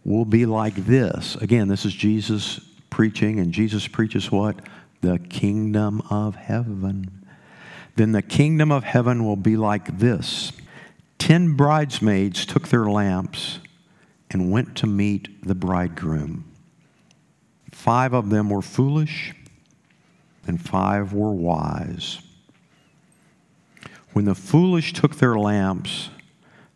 will 0.04 0.24
be 0.24 0.46
like 0.46 0.76
this. 0.76 1.34
Again, 1.34 1.66
this 1.66 1.84
is 1.84 1.92
Jesus 1.92 2.60
preaching, 2.90 3.40
and 3.40 3.52
Jesus 3.52 3.88
preaches 3.88 4.30
what? 4.30 4.60
The 5.00 5.18
kingdom 5.18 6.00
of 6.10 6.36
heaven. 6.36 7.26
Then 7.96 8.12
the 8.12 8.22
kingdom 8.22 8.70
of 8.70 8.84
heaven 8.84 9.24
will 9.24 9.34
be 9.34 9.56
like 9.56 9.98
this 9.98 10.52
Ten 11.18 11.56
bridesmaids 11.56 12.46
took 12.46 12.68
their 12.68 12.84
lamps 12.84 13.58
and 14.30 14.52
went 14.52 14.76
to 14.76 14.86
meet 14.86 15.44
the 15.44 15.56
bridegroom. 15.56 16.44
Five 17.72 18.12
of 18.12 18.30
them 18.30 18.48
were 18.48 18.62
foolish, 18.62 19.34
and 20.46 20.64
five 20.64 21.12
were 21.12 21.32
wise. 21.32 22.20
When 24.14 24.26
the 24.26 24.36
foolish 24.36 24.92
took 24.92 25.16
their 25.16 25.34
lamps, 25.34 26.08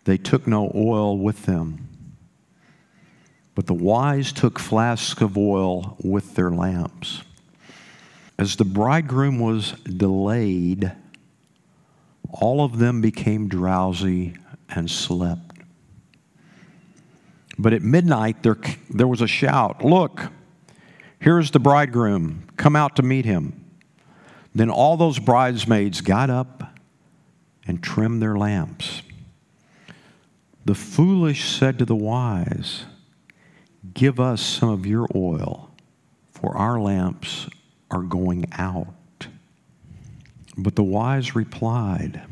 they 0.05 0.19
took 0.19 0.49
no 0.49 0.73
oil 0.75 1.17
with 1.17 1.47
them. 1.47 1.89
But 3.55 3.67
the 3.67 3.75
wise 3.75 4.33
took 4.33 4.59
flasks 4.59 5.23
of 5.23 5.39
oil 5.39 5.97
with 6.03 6.35
their 6.35 6.51
lamps. 6.51 7.23
As 8.41 8.57
the 8.57 8.65
bridegroom 8.65 9.39
was 9.39 9.71
delayed, 9.83 10.91
all 12.29 12.65
of 12.65 12.79
them 12.79 13.01
became 13.01 13.49
drowsy 13.49 14.35
and 14.69 14.91
slept. 14.91 15.61
But 17.57 17.73
at 17.73 17.83
midnight, 17.83 18.43
there, 18.43 18.59
there 18.91 19.09
was 19.09 19.21
a 19.21 19.29
shout 19.29 19.85
Look, 19.85 20.33
here's 21.21 21.53
the 21.53 21.61
bridegroom. 21.61 22.49
Come 22.57 22.75
out 22.75 22.97
to 22.97 23.03
meet 23.05 23.25
him. 23.25 23.65
Then 24.57 24.71
all 24.71 24.97
those 24.97 25.21
bridesmaids 25.21 26.01
got 26.01 26.31
up 26.31 26.58
and 27.69 27.83
trim 27.83 28.19
their 28.19 28.37
lamps. 28.37 29.03
The 30.65 30.75
foolish 30.75 31.57
said 31.57 31.79
to 31.79 31.85
the 31.85 31.95
wise, 31.95 32.85
Give 33.95 34.19
us 34.19 34.41
some 34.41 34.71
of 34.71 34.87
your 34.87 35.07
oil, 35.15 35.71
for 36.33 36.57
our 36.57 36.81
lamps 36.81 37.49
are 37.91 38.03
going 38.03 38.47
out. 38.53 39.29
But 40.57 40.75
the 40.75 40.83
wise 40.83 41.37
replied, 41.37 42.23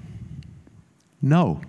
No, 1.22 1.60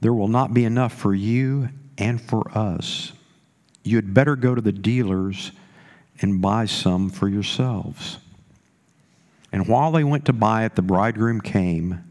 there 0.00 0.12
will 0.12 0.28
not 0.28 0.52
be 0.52 0.64
enough 0.64 0.92
for 0.92 1.14
you 1.14 1.70
and 1.96 2.20
for 2.20 2.50
us. 2.56 3.12
You 3.82 3.96
had 3.96 4.12
better 4.12 4.36
go 4.36 4.54
to 4.54 4.60
the 4.60 4.72
dealers 4.72 5.52
and 6.20 6.42
buy 6.42 6.66
some 6.66 7.08
for 7.08 7.28
yourselves. 7.28 8.18
And 9.52 9.66
while 9.66 9.92
they 9.92 10.04
went 10.04 10.26
to 10.26 10.32
buy 10.32 10.64
it, 10.64 10.74
the 10.74 10.82
bridegroom 10.82 11.40
came, 11.40 12.04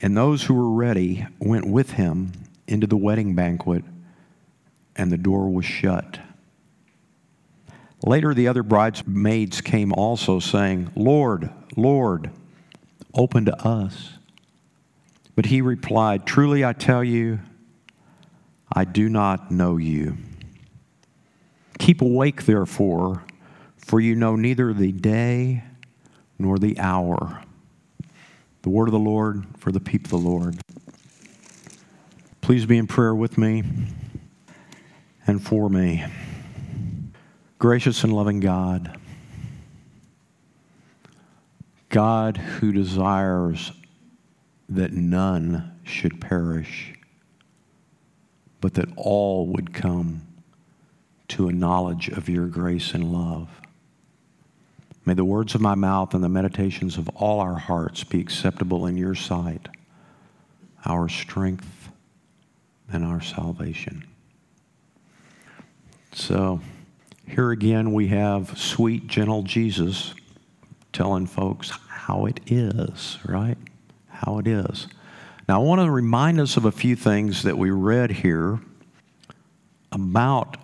and 0.00 0.16
those 0.16 0.44
who 0.44 0.54
were 0.54 0.70
ready 0.70 1.26
went 1.38 1.66
with 1.66 1.92
him 1.92 2.32
into 2.66 2.86
the 2.86 2.96
wedding 2.96 3.34
banquet, 3.34 3.84
and 4.96 5.12
the 5.12 5.18
door 5.18 5.50
was 5.50 5.64
shut. 5.64 6.18
Later, 8.02 8.32
the 8.32 8.48
other 8.48 8.62
bridesmaids 8.62 9.60
came 9.60 9.92
also, 9.92 10.38
saying, 10.38 10.90
Lord, 10.96 11.50
Lord, 11.76 12.30
open 13.12 13.44
to 13.44 13.66
us. 13.66 14.14
But 15.36 15.46
he 15.46 15.60
replied, 15.60 16.26
Truly 16.26 16.64
I 16.64 16.72
tell 16.72 17.04
you, 17.04 17.40
I 18.72 18.84
do 18.84 19.08
not 19.08 19.50
know 19.50 19.76
you. 19.76 20.16
Keep 21.78 22.00
awake, 22.00 22.46
therefore, 22.46 23.24
for 23.76 24.00
you 24.00 24.14
know 24.14 24.36
neither 24.36 24.72
the 24.72 24.92
day 24.92 25.64
nor 26.40 26.58
the 26.58 26.78
hour. 26.78 27.42
The 28.62 28.70
word 28.70 28.88
of 28.88 28.92
the 28.92 28.98
Lord 28.98 29.44
for 29.58 29.70
the 29.70 29.80
people 29.80 30.18
of 30.18 30.24
the 30.24 30.28
Lord. 30.28 30.58
Please 32.40 32.66
be 32.66 32.78
in 32.78 32.86
prayer 32.86 33.14
with 33.14 33.36
me 33.38 33.62
and 35.26 35.42
for 35.42 35.68
me. 35.68 36.04
Gracious 37.58 38.02
and 38.04 38.12
loving 38.14 38.40
God, 38.40 38.98
God 41.90 42.38
who 42.38 42.72
desires 42.72 43.72
that 44.70 44.92
none 44.92 45.78
should 45.84 46.22
perish, 46.22 46.94
but 48.62 48.74
that 48.74 48.88
all 48.96 49.46
would 49.48 49.74
come 49.74 50.22
to 51.28 51.48
a 51.48 51.52
knowledge 51.52 52.08
of 52.08 52.30
your 52.30 52.46
grace 52.46 52.94
and 52.94 53.12
love. 53.12 53.59
May 55.04 55.14
the 55.14 55.24
words 55.24 55.54
of 55.54 55.60
my 55.60 55.74
mouth 55.74 56.14
and 56.14 56.22
the 56.22 56.28
meditations 56.28 56.98
of 56.98 57.08
all 57.10 57.40
our 57.40 57.56
hearts 57.56 58.04
be 58.04 58.20
acceptable 58.20 58.86
in 58.86 58.96
your 58.96 59.14
sight, 59.14 59.68
our 60.84 61.08
strength 61.08 61.88
and 62.92 63.04
our 63.04 63.20
salvation. 63.20 64.04
So, 66.12 66.60
here 67.26 67.50
again, 67.50 67.92
we 67.92 68.08
have 68.08 68.58
sweet, 68.58 69.06
gentle 69.06 69.42
Jesus 69.42 70.14
telling 70.92 71.26
folks 71.26 71.70
how 71.88 72.26
it 72.26 72.40
is, 72.46 73.18
right? 73.24 73.56
How 74.08 74.38
it 74.38 74.46
is. 74.46 74.88
Now, 75.48 75.60
I 75.60 75.64
want 75.64 75.80
to 75.80 75.90
remind 75.90 76.40
us 76.40 76.56
of 76.56 76.64
a 76.64 76.72
few 76.72 76.96
things 76.96 77.44
that 77.44 77.56
we 77.56 77.70
read 77.70 78.10
here 78.10 78.60
about 79.92 80.56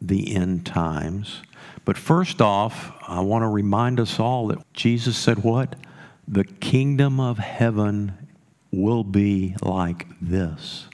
the 0.00 0.34
end 0.34 0.66
times. 0.66 1.42
But 1.86 1.96
first 1.96 2.42
off, 2.42 2.92
I 3.06 3.20
want 3.20 3.44
to 3.44 3.48
remind 3.48 4.00
us 4.00 4.18
all 4.18 4.48
that 4.48 4.58
Jesus 4.74 5.16
said, 5.16 5.42
What? 5.42 5.76
The 6.28 6.44
kingdom 6.44 7.20
of 7.20 7.38
heaven 7.38 8.28
will 8.72 9.04
be 9.04 9.54
like 9.62 10.06
this. 10.20 10.88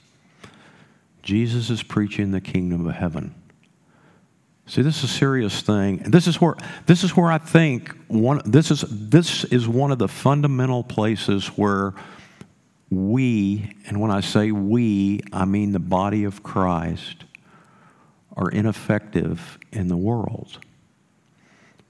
Jesus 1.23 1.71
is 1.71 1.81
preaching 1.81 2.29
the 2.29 2.39
kingdom 2.39 2.85
of 2.85 2.93
heaven. 2.93 3.33
See, 4.67 4.83
this 4.83 4.99
is 4.99 5.05
a 5.05 5.13
serious 5.13 5.61
thing. 5.61 6.01
And 6.03 6.13
this 6.13 6.27
is 6.27 6.39
where 6.39 6.55
this 6.85 7.03
is 7.03 7.17
where 7.17 7.31
I 7.31 7.39
think 7.39 7.97
one 8.07 8.43
this 8.45 8.69
is 8.69 8.85
this 8.87 9.45
is 9.45 9.67
one 9.67 9.91
of 9.91 9.97
the 9.97 10.07
fundamental 10.07 10.83
places 10.83 11.47
where 11.47 11.95
we, 12.91 13.75
and 13.87 13.99
when 13.99 14.11
I 14.11 14.21
say 14.21 14.51
we, 14.51 15.21
I 15.33 15.45
mean 15.45 15.71
the 15.71 15.79
body 15.79 16.23
of 16.23 16.43
Christ, 16.43 17.25
are 18.37 18.51
ineffective 18.51 19.57
in 19.71 19.87
the 19.87 19.97
world. 19.97 20.59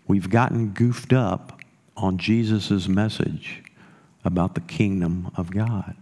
We've 0.08 0.30
gotten 0.30 0.70
goofed 0.70 1.14
up 1.14 1.60
on 1.96 2.18
Jesus' 2.18 2.88
message 2.88 3.64
about 4.26 4.56
the 4.56 4.62
kingdom 4.62 5.32
of 5.36 5.52
God. 5.52 5.96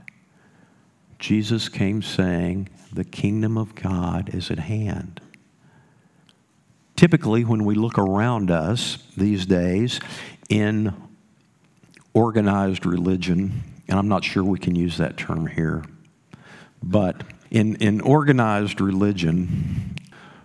Jesus 1.20 1.70
came 1.70 2.02
saying, 2.02 2.70
The 2.92 3.04
kingdom 3.04 3.58
of 3.58 3.76
God 3.76 4.34
is 4.34 4.50
at 4.50 4.60
hand. 4.60 5.22
Typically, 6.96 7.44
when 7.44 7.64
we 7.64 7.76
look 7.76 7.98
around 7.98 8.52
us 8.52 8.98
these 9.18 9.46
days 9.46 10.00
in 10.50 10.94
organized 12.14 12.86
religion, 12.86 13.64
and 13.88 13.98
I'm 13.98 14.08
not 14.08 14.24
sure 14.24 14.44
we 14.44 14.60
can 14.60 14.76
use 14.76 14.98
that 14.98 15.18
term 15.18 15.48
here, 15.48 15.84
but 16.82 17.24
in, 17.52 17.76
in 17.76 18.02
organized 18.02 18.82
religion, 18.82 19.96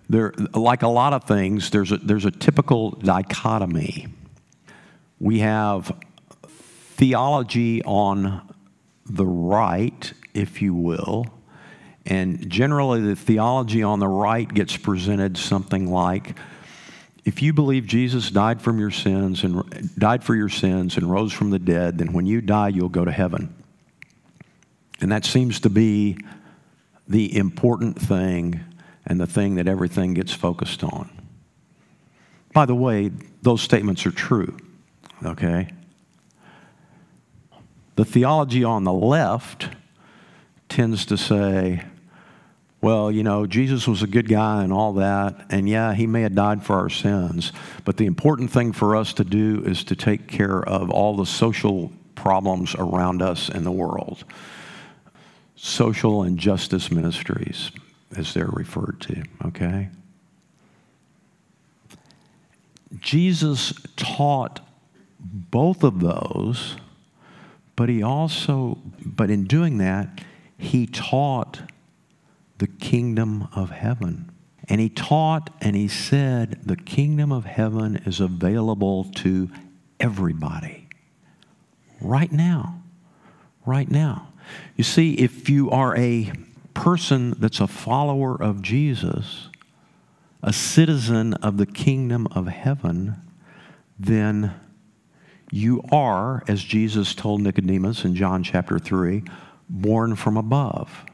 there, 0.09 0.33
like 0.55 0.83
a 0.83 0.89
lot 0.89 1.13
of 1.13 1.25
things, 1.25 1.71
there's 1.71 1.93
a, 1.93 1.97
there's 1.97 2.25
a 2.25 2.31
typical 2.31 2.93
dichotomy. 2.93 4.09
We 5.19 5.41
have 5.41 5.97
theology 6.97 7.83
on 7.83 8.55
the 9.05 9.27
right, 9.27 10.13
if 10.35 10.63
you 10.63 10.75
will, 10.75 11.27
and 12.07 12.49
generally, 12.49 13.01
the 13.01 13.17
theology 13.17 13.83
on 13.83 13.99
the 13.99 14.07
right 14.07 14.49
gets 14.49 14.77
presented 14.77 15.37
something 15.37 15.91
like 15.91 16.39
if 17.25 17.43
you 17.43 17.53
believe 17.53 17.87
Jesus 17.87 18.31
died 18.31 18.63
from 18.63 18.79
your 18.79 18.93
sins 18.93 19.43
and 19.43 19.93
died 19.99 20.23
for 20.23 20.37
your 20.37 20.49
sins 20.49 20.97
and 20.97 21.11
rose 21.11 21.33
from 21.33 21.51
the 21.51 21.59
dead, 21.59 21.99
then 21.99 22.13
when 22.13 22.25
you 22.25 22.41
die, 22.41 22.69
you'll 22.69 22.89
go 22.89 23.05
to 23.05 23.11
heaven. 23.11 23.53
And 25.01 25.11
that 25.11 25.25
seems 25.25 25.59
to 25.61 25.71
be 25.71 26.17
the 27.09 27.37
important 27.37 28.01
thing 28.01 28.61
and 29.07 29.21
the 29.21 29.27
thing 29.27 29.55
that 29.57 29.69
everything 29.69 30.15
gets 30.15 30.33
focused 30.33 30.83
on. 30.83 31.11
By 32.53 32.67
the 32.67 32.75
way, 32.75 33.11
those 33.43 33.63
statements 33.63 34.07
are 34.07 34.11
true, 34.11 34.57
okay? 35.25 35.69
The 37.97 38.05
theology 38.05 38.65
on 38.65 38.85
the 38.85 38.93
left 38.93 39.69
tends 40.69 41.07
to 41.07 41.17
say, 41.17 41.85
well, 42.81 43.11
you 43.11 43.23
know, 43.23 43.47
Jesus 43.47 43.89
was 43.89 44.03
a 44.03 44.07
good 44.07 44.29
guy 44.29 44.63
and 44.63 44.73
all 44.73 44.95
that, 44.95 45.47
and 45.51 45.69
yeah, 45.69 45.95
he 45.95 46.07
may 46.07 46.23
have 46.23 46.35
died 46.35 46.63
for 46.63 46.77
our 46.77 46.91
sins, 46.91 47.53
but 47.85 47.97
the 47.97 48.07
important 48.07 48.51
thing 48.51 48.73
for 48.73 48.97
us 48.97 49.13
to 49.15 49.25
do 49.25 49.63
is 49.65 49.85
to 49.85 49.97
take 49.97 50.29
care 50.29 50.63
of 50.63 50.91
all 50.91 51.17
the 51.17 51.27
social 51.27 51.93
problems 52.15 52.75
around 52.75 53.23
us 53.23 53.49
in 53.49 53.65
the 53.65 53.73
world. 53.73 54.25
Social 55.57 56.23
and 56.23 56.39
justice 56.39 56.91
ministries, 56.91 57.71
as 58.15 58.35
they're 58.35 58.47
referred 58.47 59.01
to, 59.01 59.23
okay? 59.47 59.89
Jesus 63.01 63.73
taught 63.97 64.61
both 65.19 65.83
of 65.83 66.01
those, 66.01 66.77
but 67.75 67.89
he 67.89 68.03
also, 68.03 68.79
but 69.05 69.31
in 69.31 69.45
doing 69.45 69.79
that, 69.79 70.21
he 70.57 70.87
taught 70.87 71.63
the 72.59 72.67
kingdom 72.67 73.49
of 73.55 73.71
heaven. 73.71 74.31
And 74.69 74.81
he 74.81 74.89
taught 74.89 75.51
and 75.61 75.77
he 75.77 75.89
said, 75.89 76.61
the 76.65 76.77
kingdom 76.77 77.31
of 77.31 77.45
heaven 77.45 77.97
is 78.07 78.21
available 78.21 79.05
to 79.17 79.51
everybody 80.01 80.89
right 82.01 82.33
now. 82.33 82.83
Right 83.65 83.91
now. 83.91 84.29
You 84.77 84.85
see, 84.85 85.15
if 85.15 85.49
you 85.49 85.71
are 85.71 85.97
a 85.97 86.33
person 86.77 87.35
that's 87.39 87.59
a 87.59 87.67
follower 87.67 88.41
of 88.41 88.61
Jesus, 88.61 89.49
a 90.43 90.53
citizen 90.53 91.33
of 91.35 91.57
the 91.57 91.65
kingdom 91.65 92.29
of 92.33 92.47
heaven, 92.49 93.17
then 93.99 94.55
you 95.51 95.83
are, 95.91 96.45
as 96.47 96.63
Jesus 96.63 97.15
told 97.15 97.41
Nicodemus 97.41 98.05
in 98.05 98.15
John 98.15 98.43
chapter 98.43 98.79
3, 98.79 99.25
born 99.71 100.17
from 100.17 100.37
above. 100.37 101.07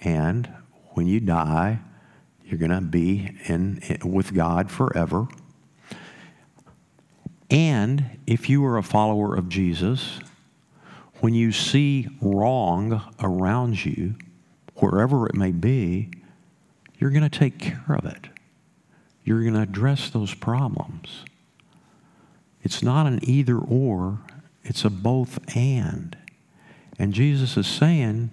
And 0.00 0.48
when 0.92 1.06
you 1.06 1.20
die, 1.20 1.80
you're 2.46 2.58
going 2.58 2.70
to 2.70 2.80
be 2.80 3.30
in, 3.44 3.82
with 4.02 4.32
God 4.32 4.70
forever. 4.70 5.28
And 7.50 8.18
if 8.26 8.48
you 8.48 8.64
are 8.64 8.78
a 8.78 8.82
follower 8.82 9.34
of 9.36 9.50
Jesus, 9.50 10.18
when 11.26 11.34
you 11.34 11.50
see 11.50 12.06
wrong 12.20 13.02
around 13.18 13.84
you, 13.84 14.14
wherever 14.76 15.26
it 15.26 15.34
may 15.34 15.50
be, 15.50 16.08
you're 17.00 17.10
going 17.10 17.28
to 17.28 17.38
take 17.38 17.58
care 17.58 17.96
of 17.98 18.04
it. 18.04 18.28
You're 19.24 19.40
going 19.40 19.54
to 19.54 19.62
address 19.62 20.08
those 20.08 20.34
problems. 20.34 21.24
It's 22.62 22.80
not 22.80 23.08
an 23.08 23.18
either 23.24 23.58
or, 23.58 24.20
it's 24.62 24.84
a 24.84 24.88
both 24.88 25.40
and. 25.56 26.16
And 26.96 27.12
Jesus 27.12 27.56
is 27.56 27.66
saying, 27.66 28.30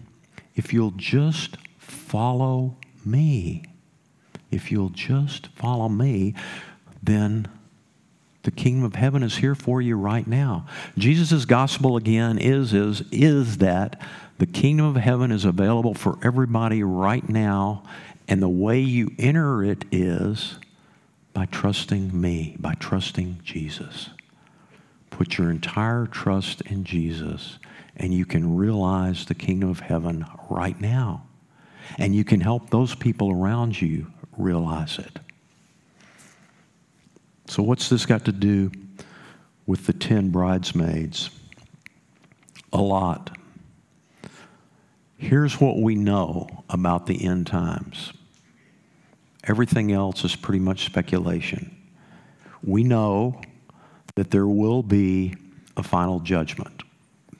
if 0.53 0.71
you'll 0.71 0.91
just 0.91 1.58
follow 1.79 2.77
me, 3.03 3.63
if 4.51 4.71
you'll 4.71 4.89
just 4.89 5.47
follow 5.56 5.89
me, 5.89 6.36
then 7.01 7.47
the 8.43 8.51
kingdom 8.51 8.84
of 8.84 8.95
heaven 8.95 9.23
is 9.23 9.38
here 9.38 9.56
for 9.56 9.82
you 9.82 9.95
right 9.95 10.27
now. 10.27 10.65
Jesus' 10.97 11.45
gospel 11.45 11.97
again 11.97 12.38
is, 12.38 12.73
is, 12.73 13.03
is 13.12 13.58
that 13.58 13.99
the 14.38 14.45
kingdom 14.45 14.86
of 14.86 14.95
heaven 14.97 15.32
is 15.32 15.45
available 15.45 15.93
for 15.93 16.17
everybody 16.21 16.84
right 16.84 17.27
now, 17.27 17.84
and 18.27 18.41
the 18.41 18.49
way 18.49 18.79
you 18.79 19.12
enter 19.17 19.63
it 19.63 19.86
is 19.91 20.56
by 21.34 21.45
trusting 21.45 22.19
me, 22.19 22.56
by 22.60 22.73
trusting 22.75 23.39
Jesus. 23.43 24.10
Put 25.10 25.38
your 25.38 25.49
entire 25.49 26.06
trust 26.06 26.62
in 26.62 26.84
Jesus, 26.84 27.60
and 27.95 28.13
you 28.13 28.25
can 28.25 28.58
realize 28.58 29.25
the 29.25 29.36
kingdom 29.36 29.69
of 29.69 29.79
heaven 29.79 30.25
right 30.49 30.79
now. 30.79 31.23
And 31.97 32.15
you 32.15 32.23
can 32.23 32.41
help 32.41 32.69
those 32.69 32.95
people 32.95 33.32
around 33.32 33.82
you 33.82 34.08
realize 34.38 34.99
it. 34.99 35.19
So, 37.47 37.62
what's 37.62 37.89
this 37.89 38.06
got 38.06 38.25
to 38.25 38.32
do 38.32 38.71
with 39.65 39.86
the 39.86 39.93
10 39.93 40.29
bridesmaids? 40.29 41.29
A 42.71 42.82
lot. 42.82 43.38
Here's 45.17 45.60
what 45.60 45.79
we 45.79 45.95
know 45.95 46.63
about 46.69 47.06
the 47.06 47.25
end 47.25 47.47
times 47.47 48.13
everything 49.45 49.91
else 49.91 50.23
is 50.23 50.36
pretty 50.36 50.60
much 50.60 50.86
speculation. 50.86 51.75
We 52.63 52.84
know 52.84 53.41
that 54.15 54.32
there 54.32 54.47
will 54.47 54.84
be 54.84 55.36
a 55.75 55.84
final 55.84 56.19
judgment, 56.19 56.84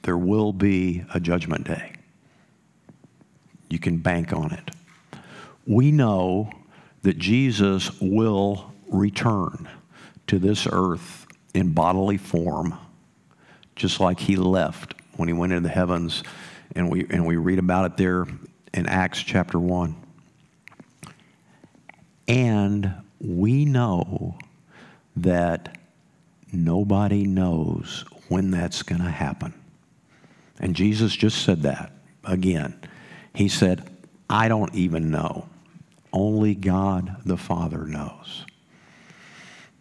there 0.02 0.18
will 0.18 0.52
be 0.52 1.04
a 1.14 1.20
judgment 1.20 1.66
day. 1.66 1.92
You 3.70 3.78
can 3.78 3.98
bank 3.98 4.32
on 4.32 4.52
it. 4.52 4.70
We 5.66 5.90
know 5.90 6.50
that 7.02 7.18
Jesus 7.18 7.90
will 8.00 8.72
return 8.90 9.68
to 10.34 10.40
this 10.40 10.66
earth 10.70 11.26
in 11.54 11.72
bodily 11.72 12.16
form, 12.16 12.76
just 13.76 14.00
like 14.00 14.18
he 14.18 14.34
left 14.34 14.94
when 15.16 15.28
he 15.28 15.32
went 15.32 15.52
into 15.52 15.68
the 15.68 15.72
heavens. 15.72 16.24
And 16.74 16.90
we, 16.90 17.06
and 17.08 17.24
we 17.24 17.36
read 17.36 17.60
about 17.60 17.92
it 17.92 17.96
there 17.96 18.26
in 18.72 18.86
Acts 18.86 19.22
chapter 19.22 19.60
1. 19.60 19.94
And 22.26 22.94
we 23.20 23.64
know 23.64 24.36
that 25.16 25.78
nobody 26.52 27.24
knows 27.26 28.04
when 28.28 28.50
that's 28.50 28.82
going 28.82 29.02
to 29.02 29.10
happen. 29.10 29.54
And 30.58 30.74
Jesus 30.74 31.14
just 31.14 31.44
said 31.44 31.62
that 31.62 31.92
again. 32.24 32.76
He 33.34 33.48
said, 33.48 33.88
I 34.28 34.48
don't 34.48 34.74
even 34.74 35.12
know. 35.12 35.48
Only 36.12 36.56
God 36.56 37.18
the 37.24 37.36
Father 37.36 37.86
knows. 37.86 38.44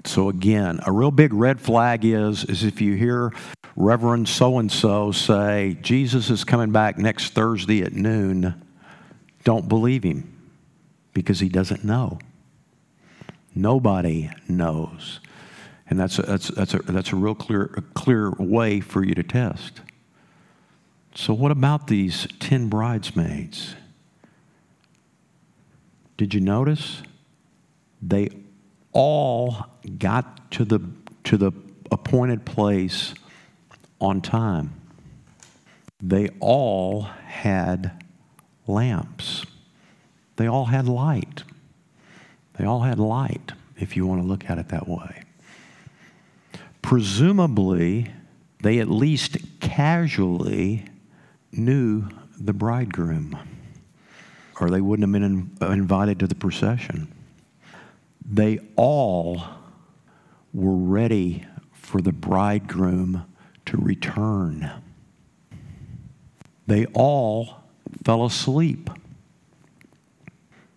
So 0.05 0.29
again, 0.29 0.79
a 0.85 0.91
real 0.91 1.11
big 1.11 1.33
red 1.33 1.61
flag 1.61 2.03
is, 2.03 2.43
is 2.45 2.63
if 2.63 2.81
you 2.81 2.95
hear 2.95 3.31
Reverend 3.75 4.27
so 4.27 4.59
and 4.59 4.71
so 4.71 5.11
say, 5.11 5.77
Jesus 5.81 6.29
is 6.29 6.43
coming 6.43 6.71
back 6.71 6.97
next 6.97 7.33
Thursday 7.33 7.81
at 7.83 7.93
noon, 7.93 8.61
don't 9.43 9.67
believe 9.67 10.03
him 10.03 10.29
because 11.13 11.39
he 11.39 11.49
doesn't 11.49 11.83
know. 11.83 12.19
Nobody 13.55 14.29
knows. 14.47 15.19
And 15.89 15.99
that's 15.99 16.19
a, 16.19 16.23
that's, 16.23 16.47
that's 16.49 16.73
a, 16.73 16.79
that's 16.79 17.11
a 17.11 17.15
real 17.15 17.35
clear, 17.35 17.73
a 17.77 17.81
clear 17.81 18.31
way 18.31 18.79
for 18.79 19.03
you 19.03 19.13
to 19.15 19.23
test. 19.23 19.81
So, 21.15 21.33
what 21.33 21.51
about 21.51 21.87
these 21.87 22.27
10 22.39 22.69
bridesmaids? 22.69 23.75
Did 26.17 26.33
you 26.33 26.39
notice? 26.39 27.03
They 28.01 28.29
all 28.93 29.65
got 29.97 30.51
to 30.51 30.65
the, 30.65 30.79
to 31.25 31.37
the 31.37 31.51
appointed 31.91 32.45
place 32.45 33.13
on 33.99 34.21
time. 34.21 34.73
They 36.01 36.29
all 36.39 37.03
had 37.03 38.03
lamps. 38.67 39.45
They 40.35 40.47
all 40.47 40.65
had 40.65 40.87
light. 40.87 41.43
They 42.57 42.65
all 42.65 42.81
had 42.81 42.99
light, 42.99 43.53
if 43.77 43.95
you 43.95 44.05
want 44.05 44.21
to 44.21 44.27
look 44.27 44.49
at 44.49 44.57
it 44.57 44.69
that 44.69 44.87
way. 44.87 45.23
Presumably, 46.81 48.11
they 48.61 48.79
at 48.79 48.89
least 48.89 49.37
casually 49.59 50.85
knew 51.51 52.07
the 52.37 52.53
bridegroom, 52.53 53.37
or 54.59 54.69
they 54.69 54.81
wouldn't 54.81 55.07
have 55.07 55.13
been 55.13 55.23
in, 55.61 55.71
invited 55.73 56.19
to 56.19 56.27
the 56.27 56.35
procession. 56.35 57.12
They 58.25 58.59
all 58.75 59.43
were 60.53 60.75
ready 60.75 61.45
for 61.71 62.01
the 62.01 62.11
bridegroom 62.11 63.25
to 63.65 63.77
return. 63.77 64.71
They 66.67 66.85
all 66.93 67.63
fell 68.03 68.25
asleep. 68.25 68.89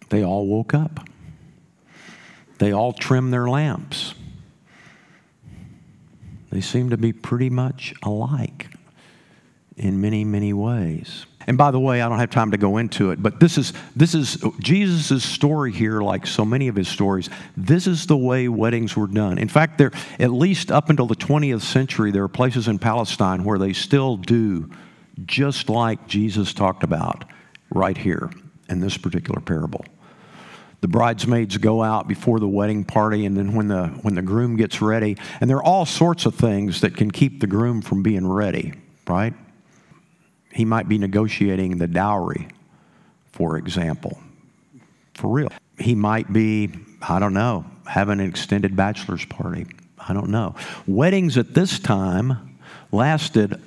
They 0.09 0.25
all 0.25 0.47
woke 0.47 0.75
up. 0.75 1.09
They 2.59 2.73
all 2.73 2.93
trimmed 2.93 3.33
their 3.33 3.49
lamps. 3.49 4.15
They 6.51 6.61
seem 6.61 6.91
to 6.91 6.97
be 6.97 7.13
pretty 7.13 7.51
much 7.51 7.95
alike 8.03 8.69
in 9.77 10.01
many, 10.01 10.25
many 10.25 10.53
ways. 10.53 11.27
And 11.47 11.57
by 11.57 11.71
the 11.71 11.79
way, 11.79 12.03
I 12.03 12.09
don't 12.09 12.19
have 12.19 12.31
time 12.31 12.51
to 12.51 12.57
go 12.57 12.79
into 12.79 13.11
it, 13.11 13.23
but 13.23 13.39
this 13.39 13.57
is 13.57 13.73
this 13.95 14.15
is 14.15 14.43
Jesus' 14.59 15.25
story 15.25 15.73
here, 15.73 16.01
like 16.01 16.27
so 16.27 16.45
many 16.45 16.67
of 16.67 16.75
his 16.75 16.89
stories. 16.89 17.31
This 17.57 17.87
is 17.87 18.07
the 18.07 18.17
way 18.17 18.49
weddings 18.49 18.97
were 18.97 19.07
done. 19.07 19.39
In 19.39 19.49
fact, 19.49 19.79
there 19.79 19.93
at 20.19 20.33
least 20.33 20.73
up 20.73 20.91
until 20.91 21.07
the 21.07 21.15
20th 21.15 21.63
century, 21.63 22.11
there 22.11 22.25
are 22.25 22.29
places 22.29 22.67
in 22.67 22.79
Palestine 22.81 23.45
where 23.45 23.59
they 23.59 23.73
still 23.73 24.17
do 24.17 24.71
just 25.25 25.69
like 25.69 26.07
Jesus 26.09 26.53
talked 26.53 26.83
about 26.83 27.25
right 27.73 27.97
here 27.97 28.31
in 28.69 28.81
this 28.81 28.97
particular 28.97 29.41
parable. 29.41 29.85
The 30.81 30.89
bridesmaids 30.89 31.57
go 31.59 31.83
out 31.83 32.07
before 32.07 32.39
the 32.39 32.49
wedding 32.49 32.85
party, 32.85 33.25
and 33.25 33.37
then 33.37 33.55
when 33.55 33.69
the 33.69 33.87
when 34.03 34.15
the 34.17 34.23
groom 34.23 34.57
gets 34.57 34.83
ready, 34.83 35.17
and 35.41 35.49
there 35.49 35.59
are 35.59 35.65
all 35.65 35.87
sorts 35.87 36.27
of 36.27 36.35
things 36.35 36.81
that 36.81 36.97
can 36.97 37.11
keep 37.11 37.41
the 37.41 37.47
groom 37.47 37.83
from 37.83 38.03
being 38.03 38.27
ready, 38.27 38.75
right? 39.07 39.33
He 40.57 40.65
might 40.65 40.89
be 40.89 40.97
negotiating 40.97 41.77
the 41.77 41.87
dowry, 41.87 42.49
for 43.31 43.59
example. 43.59 44.19
For 45.13 45.29
real. 45.29 45.49
He 45.79 45.95
might 45.95 46.33
be, 46.33 46.71
I 47.03 47.19
don't 47.19 47.35
know, 47.35 47.67
having 47.87 48.21
an 48.21 48.27
extended 48.27 48.75
bachelor's 48.75 49.27
party. 49.27 49.67
I 49.99 50.15
don't 50.15 50.31
know. 50.31 50.55
Weddings 50.87 51.37
at 51.37 51.53
this 51.53 51.79
time 51.79 52.59
lasted 52.91 53.61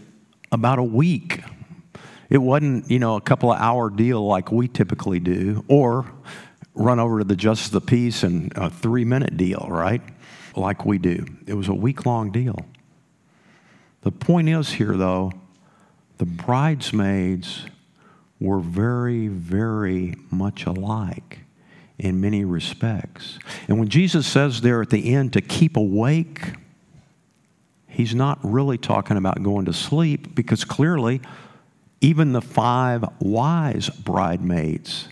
about 0.51 0.79
a 0.79 0.83
week. 0.83 1.43
It 2.27 2.39
wasn't, 2.39 2.89
you 2.89 2.97
know, 2.97 3.17
a 3.17 3.21
couple 3.21 3.51
of 3.51 3.59
hour 3.59 3.91
deal 3.91 4.25
like 4.25 4.51
we 4.51 4.67
typically 4.67 5.19
do, 5.19 5.63
or 5.67 6.11
run 6.73 6.99
over 6.99 7.19
to 7.19 7.23
the 7.23 7.35
Justice 7.35 7.67
of 7.67 7.73
the 7.73 7.81
Peace 7.81 8.23
and 8.23 8.51
a 8.55 8.71
three 8.71 9.05
minute 9.05 9.37
deal, 9.37 9.67
right? 9.69 10.01
Like 10.55 10.87
we 10.87 10.97
do. 10.97 11.23
It 11.45 11.53
was 11.53 11.67
a 11.67 11.73
week 11.73 12.07
long 12.07 12.31
deal. 12.31 12.65
The 14.01 14.11
point 14.11 14.49
is 14.49 14.71
here, 14.71 14.93
though, 14.93 15.31
the 16.19 16.25
bridesmaids 16.25 17.65
were 18.39 18.59
very, 18.59 19.27
very 19.29 20.15
much 20.29 20.65
alike 20.65 21.39
in 21.97 22.21
many 22.21 22.45
respects. 22.45 23.39
And 23.67 23.79
when 23.79 23.87
Jesus 23.87 24.27
says 24.27 24.61
there 24.61 24.81
at 24.81 24.89
the 24.89 25.13
end 25.13 25.33
to 25.33 25.41
keep 25.41 25.75
awake, 25.77 26.41
he's 27.87 28.13
not 28.13 28.37
really 28.43 28.77
talking 28.77 29.17
about 29.17 29.41
going 29.43 29.65
to 29.65 29.73
sleep 29.73 30.35
because 30.35 30.63
clearly 30.63 31.21
even 32.01 32.33
the 32.33 32.41
five 32.41 33.03
wise 33.19 33.89
bridesmaids 33.89 35.07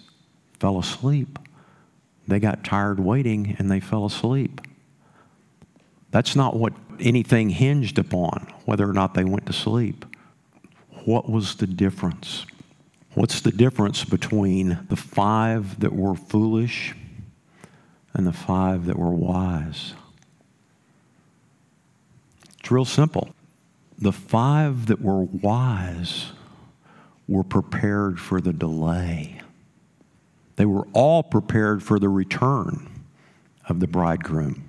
fell 0.59 0.77
asleep. 0.77 1.39
They 2.27 2.39
got 2.39 2.65
tired 2.65 2.99
waiting 2.99 3.55
and 3.59 3.71
they 3.71 3.79
fell 3.79 4.05
asleep. 4.05 4.59
That's 6.11 6.35
not 6.35 6.55
what 6.55 6.73
anything 6.99 7.49
hinged 7.49 7.97
upon, 7.97 8.53
whether 8.65 8.89
or 8.89 8.93
not 8.93 9.13
they 9.13 9.23
went 9.23 9.45
to 9.45 9.53
sleep. 9.53 10.05
What 11.07 11.29
was 11.29 11.55
the 11.55 11.67
difference? 11.67 12.45
What's 13.13 13.39
the 13.39 13.51
difference 13.51 14.03
between 14.03 14.79
the 14.89 14.97
five 14.97 15.79
that 15.79 15.95
were 15.95 16.15
foolish 16.15 16.95
and 18.13 18.27
the 18.27 18.33
five 18.33 18.87
that 18.87 18.99
were 18.99 19.11
wise? 19.11 19.93
It's 22.59 22.69
real 22.69 22.83
simple. 22.83 23.29
The 23.97 24.11
five 24.11 24.87
that 24.87 25.01
were 25.01 25.23
wise 25.23 26.33
were 27.25 27.45
prepared 27.45 28.19
for 28.19 28.41
the 28.41 28.51
delay. 28.51 29.39
They 30.57 30.65
were 30.65 30.89
all 30.91 31.23
prepared 31.23 31.81
for 31.81 31.99
the 31.99 32.09
return 32.09 33.05
of 33.69 33.79
the 33.79 33.87
bridegroom. 33.87 34.61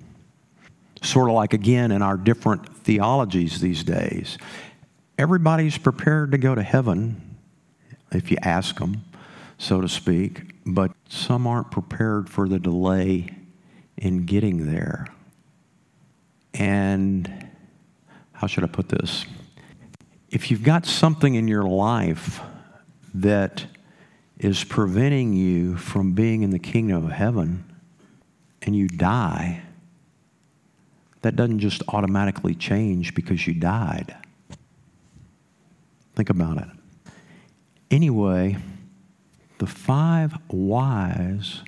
Sort 1.01 1.27
of 1.27 1.35
like, 1.35 1.51
again, 1.51 1.91
in 1.91 2.01
our 2.01 2.15
different 2.15 2.77
theologies 2.77 3.59
these 3.59 3.83
days. 3.83 4.37
Everybody's 5.19 5.77
prepared 5.77 6.31
to 6.31 6.37
go 6.37 6.55
to 6.55 6.63
heaven 6.63 7.35
if 8.13 8.31
you 8.31 8.37
ask 8.41 8.79
them, 8.79 9.03
so 9.57 9.81
to 9.81 9.89
speak, 9.89 10.53
but 10.65 10.93
some 11.09 11.45
aren't 11.45 11.71
prepared 11.71 12.29
for 12.29 12.47
the 12.47 12.57
delay 12.57 13.27
in 13.97 14.23
getting 14.23 14.71
there. 14.71 15.07
And 16.53 17.49
how 18.31 18.47
should 18.47 18.63
I 18.63 18.67
put 18.67 18.87
this? 18.87 19.25
If 20.29 20.49
you've 20.49 20.63
got 20.63 20.85
something 20.85 21.35
in 21.35 21.49
your 21.49 21.63
life 21.63 22.39
that 23.13 23.65
is 24.37 24.63
preventing 24.63 25.33
you 25.33 25.75
from 25.75 26.13
being 26.13 26.43
in 26.43 26.51
the 26.51 26.59
kingdom 26.59 27.03
of 27.03 27.11
heaven 27.11 27.65
and 28.61 28.73
you 28.73 28.87
die, 28.87 29.63
that 31.23 31.35
doesn't 31.35 31.59
just 31.59 31.83
automatically 31.89 32.55
change 32.55 33.13
because 33.13 33.45
you 33.45 33.53
died. 33.53 34.15
Think 36.19 36.31
about 36.31 36.57
it. 36.57 36.67
Anyway, 37.89 38.57
the 39.59 39.65
five 39.65 40.37
wise 40.49 41.61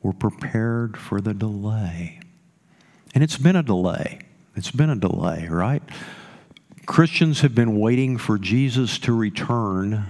were 0.00 0.12
prepared 0.12 0.96
for 0.96 1.20
the 1.20 1.34
delay. 1.34 2.20
And 3.16 3.24
it's 3.24 3.36
been 3.36 3.56
a 3.56 3.64
delay. 3.64 4.20
It's 4.54 4.70
been 4.70 4.90
a 4.90 4.94
delay, 4.94 5.48
right? 5.50 5.82
Christians 6.86 7.40
have 7.40 7.52
been 7.52 7.80
waiting 7.80 8.16
for 8.16 8.38
Jesus 8.38 8.96
to 9.00 9.12
return 9.12 10.06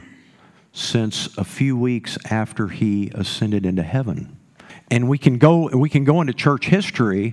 since 0.74 1.34
a 1.38 1.44
few 1.44 1.74
weeks 1.74 2.18
after 2.30 2.68
he 2.68 3.10
ascended 3.14 3.64
into 3.64 3.82
heaven. 3.82 4.36
And 4.90 5.08
we 5.08 5.16
can 5.16 5.38
go 5.38 5.70
we 5.74 5.88
can 5.88 6.04
go 6.04 6.20
into 6.20 6.34
church 6.34 6.66
history 6.66 7.32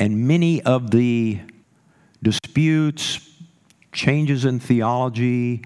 and 0.00 0.26
many 0.26 0.62
of 0.62 0.90
the 0.90 1.40
disputes, 2.22 3.28
changes 3.92 4.46
in 4.46 4.58
theology 4.58 5.62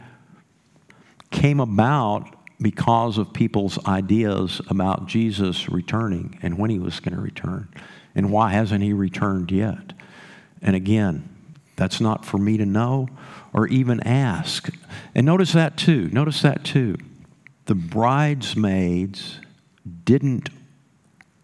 came 1.36 1.60
about 1.60 2.34
because 2.62 3.18
of 3.18 3.34
people's 3.34 3.78
ideas 3.86 4.62
about 4.68 5.06
Jesus 5.06 5.68
returning 5.68 6.38
and 6.42 6.56
when 6.56 6.70
he 6.70 6.78
was 6.78 6.98
going 6.98 7.14
to 7.14 7.20
return. 7.20 7.68
And 8.14 8.32
why 8.32 8.52
hasn't 8.52 8.82
he 8.82 8.94
returned 8.94 9.52
yet? 9.52 9.92
And 10.62 10.74
again, 10.74 11.28
that's 11.76 12.00
not 12.00 12.24
for 12.24 12.38
me 12.38 12.56
to 12.56 12.64
know 12.64 13.08
or 13.52 13.68
even 13.68 14.00
ask. 14.00 14.70
And 15.14 15.26
notice 15.26 15.52
that 15.52 15.76
too. 15.76 16.08
Notice 16.10 16.40
that 16.40 16.64
too. 16.64 16.96
The 17.66 17.74
bridesmaids 17.74 19.38
didn't 20.04 20.48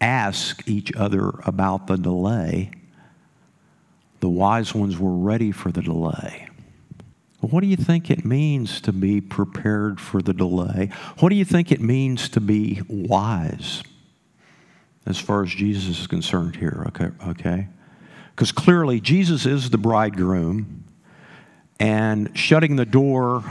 ask 0.01 0.67
each 0.67 0.91
other 0.95 1.29
about 1.45 1.85
the 1.85 1.97
delay, 1.97 2.71
the 4.21 4.29
wise 4.29 4.73
ones 4.73 4.97
were 4.97 5.15
ready 5.15 5.51
for 5.51 5.71
the 5.71 5.81
delay. 5.81 6.42
What 7.49 7.61
do 7.61 7.67
you 7.67 7.75
think 7.75 8.09
it 8.09 8.23
means 8.23 8.79
to 8.81 8.93
be 8.93 9.19
prepared 9.19 9.99
for 9.99 10.21
the 10.21 10.33
delay? 10.33 10.89
What 11.19 11.27
do 11.29 11.35
you 11.35 11.43
think 11.43 11.73
it 11.73 11.81
means 11.81 12.29
to 12.29 12.39
be 12.39 12.81
wise 12.87 13.83
as 15.05 15.19
far 15.19 15.43
as 15.43 15.49
Jesus 15.49 15.99
is 15.99 16.07
concerned 16.07 16.55
here? 16.55 16.85
Okay, 16.87 17.09
okay? 17.27 17.67
Because 18.31 18.53
clearly 18.53 19.01
Jesus 19.01 19.45
is 19.45 19.69
the 19.69 19.77
bridegroom, 19.77 20.85
and 21.81 22.35
shutting 22.37 22.77
the 22.77 22.85
door 22.85 23.43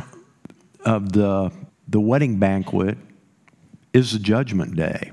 of 0.86 1.12
the, 1.12 1.52
the 1.86 2.00
wedding 2.00 2.38
banquet 2.38 2.96
is 3.92 4.12
the 4.12 4.18
judgment 4.18 4.74
day. 4.74 5.12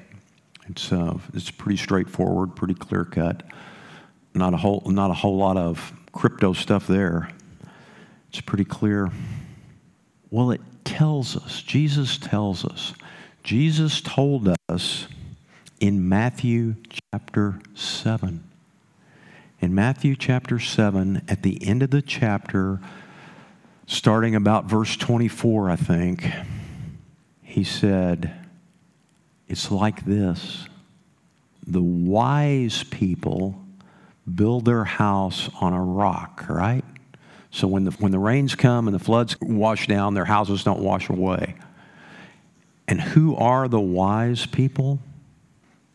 It's, 0.70 0.94
uh, 0.94 1.18
it's 1.34 1.52
pretty 1.52 1.78
straightforward, 1.78 2.56
pretty 2.56 2.76
clear 2.76 3.04
cut. 3.04 3.44
Not 4.34 4.54
a 4.54 4.58
whole, 4.58 4.84
not 4.86 5.12
a 5.12 5.16
whole 5.16 5.38
lot 5.38 5.58
of 5.58 5.92
crypto 6.14 6.54
stuff 6.54 6.88
there. 6.88 7.30
It's 8.30 8.42
pretty 8.42 8.66
clear. 8.66 9.10
Well, 10.30 10.52
it 10.52 10.62
tells 10.86 11.36
us, 11.36 11.62
Jesus 11.62 12.18
tells 12.18 12.64
us, 12.64 12.94
Jesus 13.44 14.02
told 14.02 14.56
us 14.70 15.08
in 15.80 16.08
Matthew 16.08 16.76
chapter 17.12 17.60
7. 17.74 18.44
In 19.62 19.76
Matthew 19.76 20.16
chapter 20.16 20.60
7, 20.60 21.24
at 21.28 21.42
the 21.42 21.66
end 21.66 21.84
of 21.84 21.90
the 21.90 22.02
chapter, 22.02 22.80
starting 23.88 24.36
about 24.36 24.66
verse 24.66 24.96
24, 24.96 25.70
I 25.70 25.76
think, 25.76 26.30
he 27.42 27.64
said, 27.64 28.48
It's 29.48 29.72
like 29.72 30.06
this 30.06 30.68
the 31.66 31.82
wise 31.82 32.84
people 32.86 33.62
build 34.34 34.66
their 34.66 34.84
house 34.84 35.50
on 35.62 35.74
a 35.74 35.82
rock, 35.82 36.46
right? 36.50 36.84
So 37.52 37.68
when 37.68 37.84
the, 37.86 37.92
when 37.92 38.12
the 38.12 38.20
rains 38.20 38.56
come 38.56 38.88
and 38.88 38.96
the 38.96 39.04
floods 39.04 39.36
wash 39.42 39.88
down, 39.88 40.14
their 40.14 40.26
houses 40.26 40.64
don't 40.64 40.82
wash 40.82 41.10
away. 41.10 41.56
And 42.88 43.02
who 43.02 43.36
are 43.36 43.68
the 43.68 43.80
wise 43.80 44.46
people? 44.46 45.00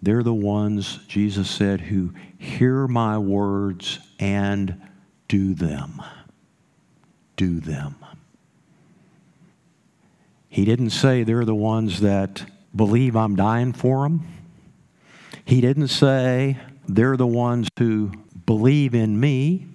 They're 0.03 0.23
the 0.23 0.35
ones, 0.35 0.99
Jesus 1.09 1.49
said, 1.51 1.81
who 1.81 2.13
hear 2.39 2.87
my 2.87 3.19
words 3.19 3.99
and 4.19 4.81
do 5.29 5.55
them. 5.55 6.03
Do 7.37 7.59
them. 7.61 7.97
He 10.49 10.65
didn't 10.65 10.91
say 10.91 11.25
they're 11.25 11.45
the 11.45 11.55
ones 11.55 12.01
that 12.01 12.45
believe 12.77 13.17
I'm 13.17 13.35
dying 13.35 13.73
for 13.73 14.05
them. 14.05 14.27
He 15.45 15.61
didn't 15.61 15.89
say 15.89 16.59
they're 16.89 17.17
the 17.17 17.27
ones 17.27 17.69
who 17.79 18.13
believe 18.47 18.95
in 18.95 19.19
me. 19.19 19.67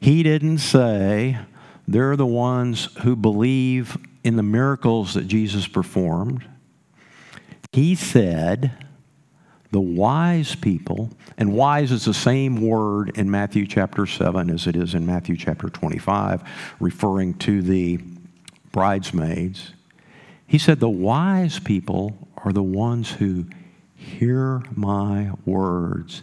He 0.00 0.22
didn't 0.22 0.58
say 0.58 1.38
they're 1.88 2.16
the 2.16 2.26
ones 2.26 2.88
who 3.02 3.16
believe 3.16 3.96
in 4.24 4.36
the 4.36 4.42
miracles 4.42 5.14
that 5.14 5.28
Jesus 5.28 5.66
performed. 5.66 6.46
He 7.72 7.94
said 7.94 8.72
the 9.70 9.80
wise 9.80 10.54
people, 10.54 11.10
and 11.36 11.52
wise 11.52 11.92
is 11.92 12.04
the 12.04 12.14
same 12.14 12.60
word 12.60 13.16
in 13.16 13.30
Matthew 13.30 13.66
chapter 13.66 14.06
7 14.06 14.50
as 14.50 14.66
it 14.66 14.76
is 14.76 14.94
in 14.94 15.06
Matthew 15.06 15.36
chapter 15.36 15.68
25, 15.68 16.42
referring 16.80 17.34
to 17.34 17.62
the 17.62 17.98
bridesmaids. 18.72 19.72
He 20.46 20.58
said 20.58 20.80
the 20.80 20.88
wise 20.88 21.58
people 21.58 22.16
are 22.44 22.52
the 22.52 22.62
ones 22.62 23.10
who 23.10 23.46
hear 23.94 24.62
my 24.74 25.30
words 25.44 26.22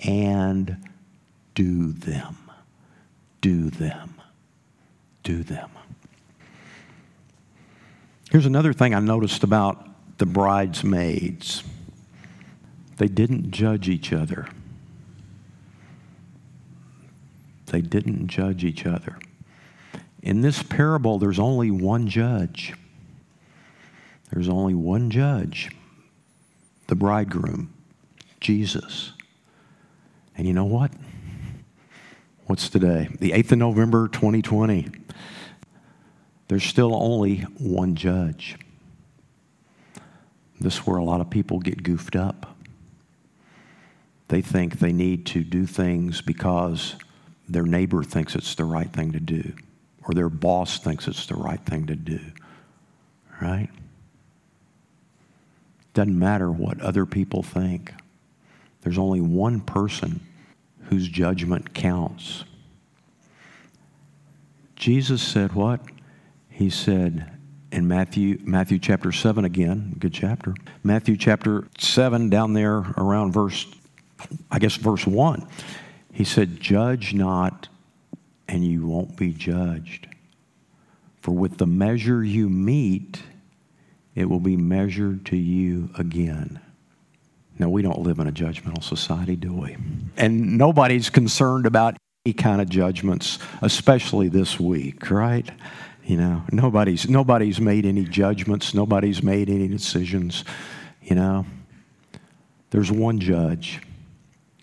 and 0.00 0.76
do 1.54 1.92
them 1.92 2.39
do 3.40 3.70
them. 3.70 4.20
Do 5.22 5.42
them. 5.42 5.70
Here's 8.30 8.46
another 8.46 8.72
thing 8.72 8.94
I 8.94 9.00
noticed 9.00 9.42
about 9.42 9.86
the 10.18 10.26
bridesmaids 10.26 11.64
they 12.98 13.08
didn't 13.08 13.50
judge 13.50 13.88
each 13.88 14.12
other. 14.12 14.46
They 17.66 17.80
didn't 17.80 18.28
judge 18.28 18.62
each 18.62 18.84
other. 18.84 19.18
In 20.22 20.42
this 20.42 20.62
parable, 20.62 21.18
there's 21.18 21.38
only 21.38 21.70
one 21.70 22.08
judge. 22.08 22.74
There's 24.30 24.48
only 24.48 24.74
one 24.74 25.10
judge 25.10 25.70
the 26.88 26.94
bridegroom, 26.96 27.72
Jesus. 28.40 29.12
And 30.36 30.46
you 30.46 30.52
know 30.52 30.64
what? 30.64 30.90
What's 32.50 32.68
today? 32.68 33.08
The 33.20 33.30
8th 33.30 33.52
of 33.52 33.58
November, 33.58 34.08
2020. 34.08 34.88
There's 36.48 36.64
still 36.64 36.92
only 37.00 37.42
one 37.58 37.94
judge. 37.94 38.56
This 40.58 40.74
is 40.74 40.80
where 40.80 40.96
a 40.96 41.04
lot 41.04 41.20
of 41.20 41.30
people 41.30 41.60
get 41.60 41.84
goofed 41.84 42.16
up. 42.16 42.56
They 44.26 44.40
think 44.40 44.80
they 44.80 44.92
need 44.92 45.26
to 45.26 45.44
do 45.44 45.64
things 45.64 46.22
because 46.22 46.96
their 47.48 47.62
neighbor 47.62 48.02
thinks 48.02 48.34
it's 48.34 48.56
the 48.56 48.64
right 48.64 48.92
thing 48.92 49.12
to 49.12 49.20
do, 49.20 49.52
or 50.02 50.12
their 50.12 50.28
boss 50.28 50.80
thinks 50.80 51.06
it's 51.06 51.26
the 51.26 51.36
right 51.36 51.64
thing 51.64 51.86
to 51.86 51.94
do. 51.94 52.18
Right? 53.40 53.68
Doesn't 55.94 56.18
matter 56.18 56.50
what 56.50 56.80
other 56.80 57.06
people 57.06 57.44
think. 57.44 57.94
There's 58.80 58.98
only 58.98 59.20
one 59.20 59.60
person 59.60 60.26
whose 60.90 61.08
judgment 61.08 61.72
counts. 61.72 62.44
Jesus 64.74 65.22
said 65.22 65.52
what? 65.52 65.80
He 66.48 66.68
said 66.68 67.30
in 67.70 67.86
Matthew, 67.86 68.40
Matthew 68.42 68.80
chapter 68.80 69.12
7 69.12 69.44
again, 69.44 69.94
good 70.00 70.12
chapter. 70.12 70.52
Matthew 70.82 71.16
chapter 71.16 71.68
7, 71.78 72.28
down 72.28 72.54
there 72.54 72.78
around 72.96 73.32
verse, 73.32 73.66
I 74.50 74.58
guess, 74.58 74.74
verse 74.74 75.06
1. 75.06 75.46
He 76.12 76.24
said, 76.24 76.60
Judge 76.60 77.14
not, 77.14 77.68
and 78.48 78.64
you 78.64 78.84
won't 78.84 79.16
be 79.16 79.32
judged. 79.32 80.08
For 81.20 81.30
with 81.30 81.58
the 81.58 81.66
measure 81.66 82.24
you 82.24 82.48
meet, 82.48 83.22
it 84.16 84.24
will 84.28 84.40
be 84.40 84.56
measured 84.56 85.24
to 85.26 85.36
you 85.36 85.90
again. 85.96 86.60
Now, 87.60 87.68
we 87.68 87.82
don't 87.82 87.98
live 87.98 88.18
in 88.20 88.26
a 88.26 88.32
judgmental 88.32 88.82
society, 88.82 89.36
do 89.36 89.52
we? 89.52 89.76
And 90.16 90.56
nobody's 90.56 91.10
concerned 91.10 91.66
about 91.66 91.94
any 92.24 92.32
kind 92.32 92.62
of 92.62 92.70
judgments, 92.70 93.38
especially 93.60 94.28
this 94.28 94.58
week, 94.58 95.10
right? 95.10 95.46
You 96.02 96.16
know, 96.16 96.42
nobody's, 96.50 97.10
nobody's 97.10 97.60
made 97.60 97.84
any 97.84 98.04
judgments, 98.04 98.72
nobody's 98.72 99.22
made 99.22 99.50
any 99.50 99.68
decisions, 99.68 100.42
you 101.02 101.14
know. 101.14 101.44
There's 102.70 102.90
one 102.90 103.20
judge, 103.20 103.82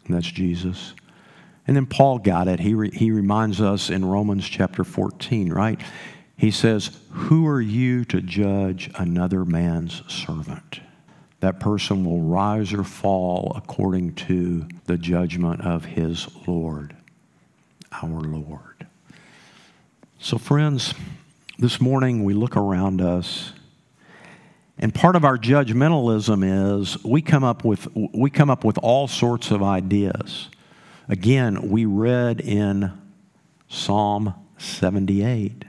and 0.05 0.15
that's 0.15 0.31
Jesus. 0.31 0.95
And 1.67 1.75
then 1.75 1.85
Paul 1.85 2.17
got 2.17 2.47
it. 2.47 2.59
He, 2.59 2.73
re, 2.73 2.89
he 2.89 3.11
reminds 3.11 3.61
us 3.61 3.91
in 3.91 4.05
Romans 4.05 4.49
chapter 4.49 4.83
14, 4.83 5.53
right? 5.53 5.79
He 6.35 6.49
says, 6.49 6.97
Who 7.11 7.45
are 7.45 7.61
you 7.61 8.05
to 8.05 8.21
judge 8.21 8.89
another 8.95 9.45
man's 9.45 10.01
servant? 10.07 10.79
That 11.39 11.59
person 11.59 12.03
will 12.03 12.21
rise 12.21 12.73
or 12.73 12.83
fall 12.83 13.53
according 13.55 14.15
to 14.15 14.67
the 14.85 14.97
judgment 14.97 15.61
of 15.61 15.85
his 15.85 16.27
Lord, 16.47 16.95
our 17.91 18.21
Lord. 18.21 18.88
So, 20.19 20.38
friends, 20.38 20.93
this 21.59 21.79
morning 21.79 22.23
we 22.23 22.33
look 22.33 22.57
around 22.57 23.01
us, 23.01 23.53
and 24.79 24.93
part 24.93 25.15
of 25.15 25.23
our 25.23 25.38
judgmentalism 25.38 26.81
is 26.81 27.03
we 27.03 27.21
come 27.21 27.43
up 27.43 27.63
with, 27.63 27.88
we 27.95 28.29
come 28.29 28.49
up 28.49 28.63
with 28.63 28.77
all 28.79 29.07
sorts 29.07 29.51
of 29.51 29.61
ideas. 29.61 30.49
Again, 31.07 31.69
we 31.69 31.85
read 31.85 32.41
in 32.41 32.91
Psalm 33.69 34.33
78 34.57 35.65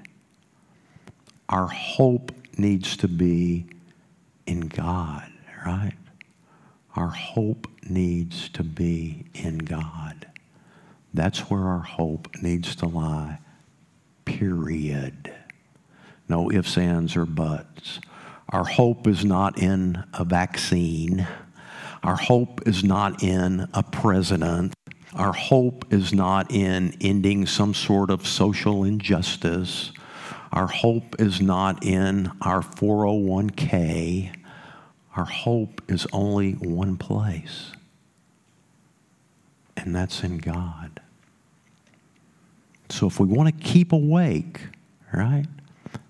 our 1.48 1.66
hope 1.66 2.32
needs 2.58 2.96
to 2.98 3.08
be 3.08 3.66
in 4.46 4.68
God, 4.68 5.30
right? 5.68 5.92
Our 6.96 7.10
hope 7.10 7.66
needs 7.90 8.48
to 8.50 8.62
be 8.62 9.26
in 9.34 9.58
God. 9.58 10.26
That's 11.12 11.50
where 11.50 11.60
our 11.60 11.80
hope 11.80 12.28
needs 12.40 12.74
to 12.76 12.86
lie, 12.86 13.38
period. 14.24 15.30
No 16.26 16.50
ifs, 16.50 16.78
ands, 16.78 17.16
or 17.16 17.26
buts. 17.26 18.00
Our 18.48 18.64
hope 18.64 19.06
is 19.06 19.26
not 19.26 19.58
in 19.58 20.02
a 20.14 20.24
vaccine. 20.24 21.26
Our 22.02 22.16
hope 22.16 22.66
is 22.66 22.82
not 22.82 23.22
in 23.22 23.68
a 23.74 23.82
president. 23.82 24.72
Our 25.14 25.34
hope 25.34 25.92
is 25.92 26.14
not 26.14 26.50
in 26.50 26.96
ending 27.02 27.44
some 27.44 27.74
sort 27.74 28.08
of 28.10 28.26
social 28.26 28.84
injustice. 28.84 29.92
Our 30.50 30.66
hope 30.66 31.20
is 31.20 31.42
not 31.42 31.84
in 31.84 32.30
our 32.40 32.62
401k. 32.62 34.37
Our 35.18 35.24
hope 35.24 35.82
is 35.88 36.06
only 36.12 36.52
one 36.52 36.96
place, 36.96 37.72
and 39.76 39.92
that's 39.92 40.22
in 40.22 40.38
God. 40.38 41.00
So 42.88 43.08
if 43.08 43.18
we 43.18 43.26
want 43.26 43.48
to 43.48 43.64
keep 43.64 43.90
awake, 43.90 44.60
right? 45.12 45.46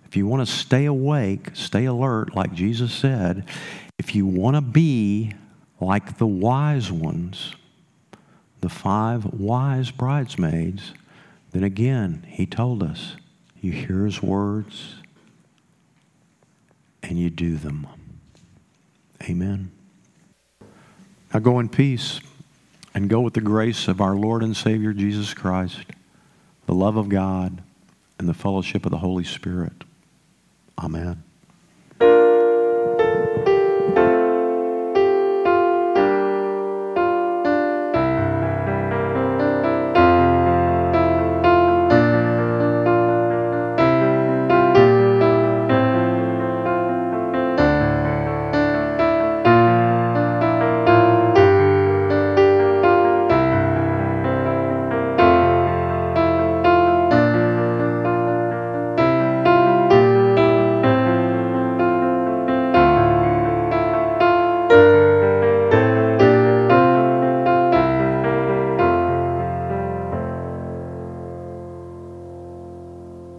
If 0.05 0.15
you 0.15 0.27
want 0.27 0.47
to 0.47 0.55
stay 0.55 0.85
awake, 0.85 1.53
stay 1.55 1.87
alert, 1.87 2.35
like 2.35 2.53
Jesus 2.53 2.93
said, 2.93 3.49
if 3.97 4.15
you 4.15 4.27
want 4.27 4.57
to 4.57 4.61
be 4.61 5.33
like 5.81 6.19
the 6.19 6.27
wise 6.27 6.93
ones, 6.93 7.55
the 8.61 8.69
five 8.69 9.25
wise 9.25 9.91
bridesmaids, 9.91 10.93
then 11.53 11.65
again, 11.65 12.27
he 12.29 12.45
told 12.45 12.83
us 12.83 13.17
you 13.59 13.73
hear 13.73 14.05
his 14.05 14.23
words 14.23 14.97
and 17.03 17.19
you 17.19 17.31
do 17.31 17.57
them. 17.57 17.87
Amen. 19.23 19.71
Now 21.33 21.41
go 21.41 21.59
in 21.59 21.69
peace 21.69 22.21
and 22.95 23.09
go 23.09 23.21
with 23.21 23.35
the 23.35 23.41
grace 23.41 23.89
of 23.89 24.01
our 24.01 24.15
Lord 24.15 24.43
and 24.43 24.57
Savior 24.57 24.93
Jesus 24.93 25.35
Christ, 25.35 25.85
the 26.67 26.75
love 26.75 26.97
of 26.97 27.09
God, 27.09 27.63
and 28.19 28.29
the 28.29 28.35
fellowship 28.35 28.85
of 28.85 28.91
the 28.91 28.99
Holy 28.99 29.25
Spirit. 29.25 29.85
Amen. 30.79 31.23